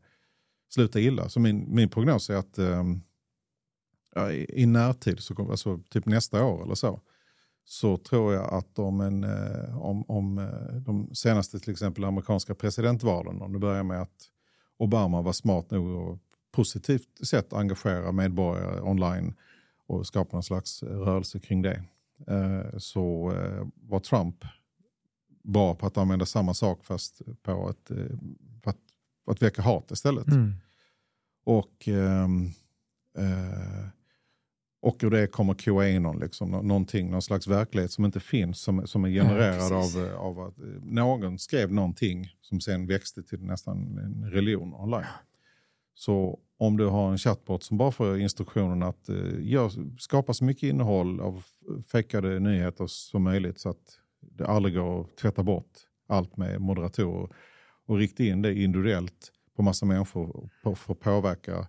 [0.70, 1.30] sluta illa.
[1.30, 2.84] Så min, min prognos är att eh,
[4.32, 7.02] i, i närtid, så kommer, alltså typ nästa år eller så,
[7.66, 12.56] så tror jag att om, en, eh, om, om eh, de senaste till exempel amerikanska
[12.56, 14.30] presidentvalen, om det börjar med att
[14.78, 16.20] Obama var smart nog och
[16.52, 19.34] positivt sätt engagera medborgare online
[19.88, 21.84] och skapa någon slags rörelse kring det.
[22.28, 23.34] Eh, så
[23.76, 24.46] var Trump
[25.44, 27.88] bra på att använda samma sak fast på ett,
[28.64, 28.80] för att,
[29.26, 30.28] för att väcka hat istället.
[30.28, 30.54] Mm.
[31.44, 32.52] Och ehm,
[33.18, 33.88] eh,
[34.84, 39.06] och ur det kommer QAnon, liksom, någonting, någon slags verklighet som inte finns, som, som
[39.06, 43.40] är genererad ja, av, eh, av att eh, någon skrev någonting som sen växte till
[43.40, 45.06] nästan en religion online.
[45.96, 49.10] Så om du har en chatbot som bara får instruktionen att
[49.40, 51.44] gör, skapa så mycket innehåll av
[51.92, 55.72] fejkade nyheter som möjligt så att det aldrig går att tvätta bort
[56.08, 57.30] allt med moderatorer
[57.86, 61.68] och rikta in det individuellt på massa människor för att påverka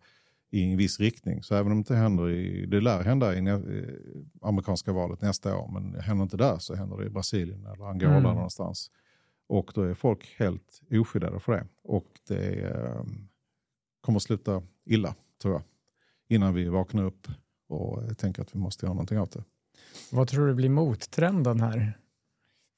[0.55, 1.43] i en viss riktning.
[1.43, 3.41] Så även om det inte händer i, det lär hända i,
[4.43, 8.17] amerikanska valet nästa år, men händer inte där så händer det i Brasilien eller Angola
[8.17, 8.35] mm.
[8.35, 8.91] någonstans.
[9.47, 11.67] Och då är folk helt oskyddade för det.
[11.83, 13.05] Och det eh,
[14.01, 15.63] kommer att sluta illa, tror jag.
[16.29, 17.29] Innan vi vaknar upp
[17.69, 19.45] och tänker att vi måste göra någonting åt det.
[20.13, 21.99] Vad tror du blir mottrenden här?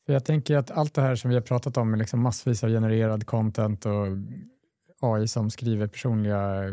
[0.06, 2.64] För jag tänker att allt det här som vi har pratat om med liksom massvis
[2.64, 4.06] av genererad content och
[5.00, 6.64] AI som skriver personliga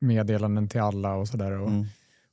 [0.00, 1.52] meddelanden till alla och sådär.
[1.52, 1.86] Och, mm.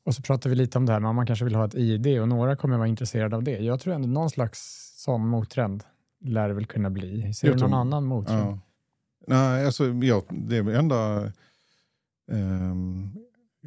[0.05, 2.19] och så pratar vi lite om det här, men man kanske vill ha ett ID
[2.21, 3.59] och några kommer vara intresserade av det.
[3.59, 5.83] Jag tror ändå någon slags sån mottrend
[6.19, 7.33] lär det väl kunna bli.
[7.33, 8.41] Ser du någon annan mottrend?
[8.41, 8.59] Ja.
[9.27, 11.31] Nej, alltså, ja, det är enda,
[12.31, 13.11] um,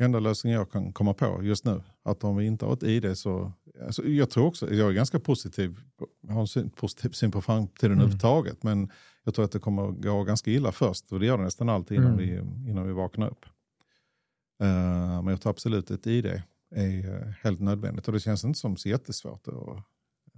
[0.01, 1.83] enda lösningen jag kan komma på just nu.
[2.05, 3.53] Att om vi inte har ett ID så...
[3.87, 5.81] Alltså, jag tror också, jag är ganska positiv,
[6.21, 7.99] jag har en positiv syn på framtiden mm.
[7.99, 8.91] överhuvudtaget, men
[9.25, 11.97] jag tror att det kommer gå ganska illa först och det gör det nästan alltid
[11.97, 12.27] innan, mm.
[12.27, 13.47] vi, innan vi vaknar upp.
[14.63, 16.43] Uh, men jag tror absolut ett ID
[16.75, 19.49] är uh, helt nödvändigt och det känns inte som så jättesvårt.
[19.49, 19.81] Och,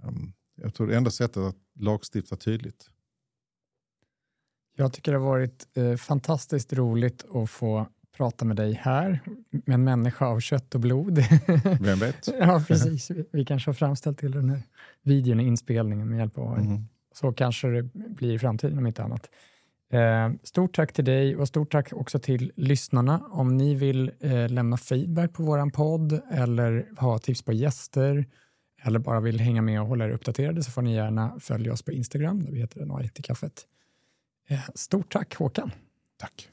[0.03, 2.89] um, jag tror det enda sättet att lagstifta tydligt.
[4.75, 9.19] Jag tycker det har varit uh, fantastiskt roligt att få prata med dig här,
[9.49, 11.17] med en människa av kött och blod.
[11.81, 12.27] Vem vet?
[12.39, 13.11] ja, precis.
[13.11, 14.61] Vi, vi kanske har framställt till den här
[15.01, 16.65] videon i inspelningen med hjälp av AI.
[16.65, 16.87] Mm.
[17.13, 19.29] Så kanske det blir i framtiden om inte annat.
[19.91, 23.21] Eh, stort tack till dig och stort tack också till lyssnarna.
[23.31, 28.25] Om ni vill eh, lämna feedback på vår podd eller ha tips på gäster
[28.83, 31.81] eller bara vill hänga med och hålla er uppdaterade så får ni gärna följa oss
[31.81, 33.65] på Instagram där vi heter NA IT-kaffet.
[34.47, 35.71] Eh, stort tack Håkan.
[36.17, 36.49] Tack.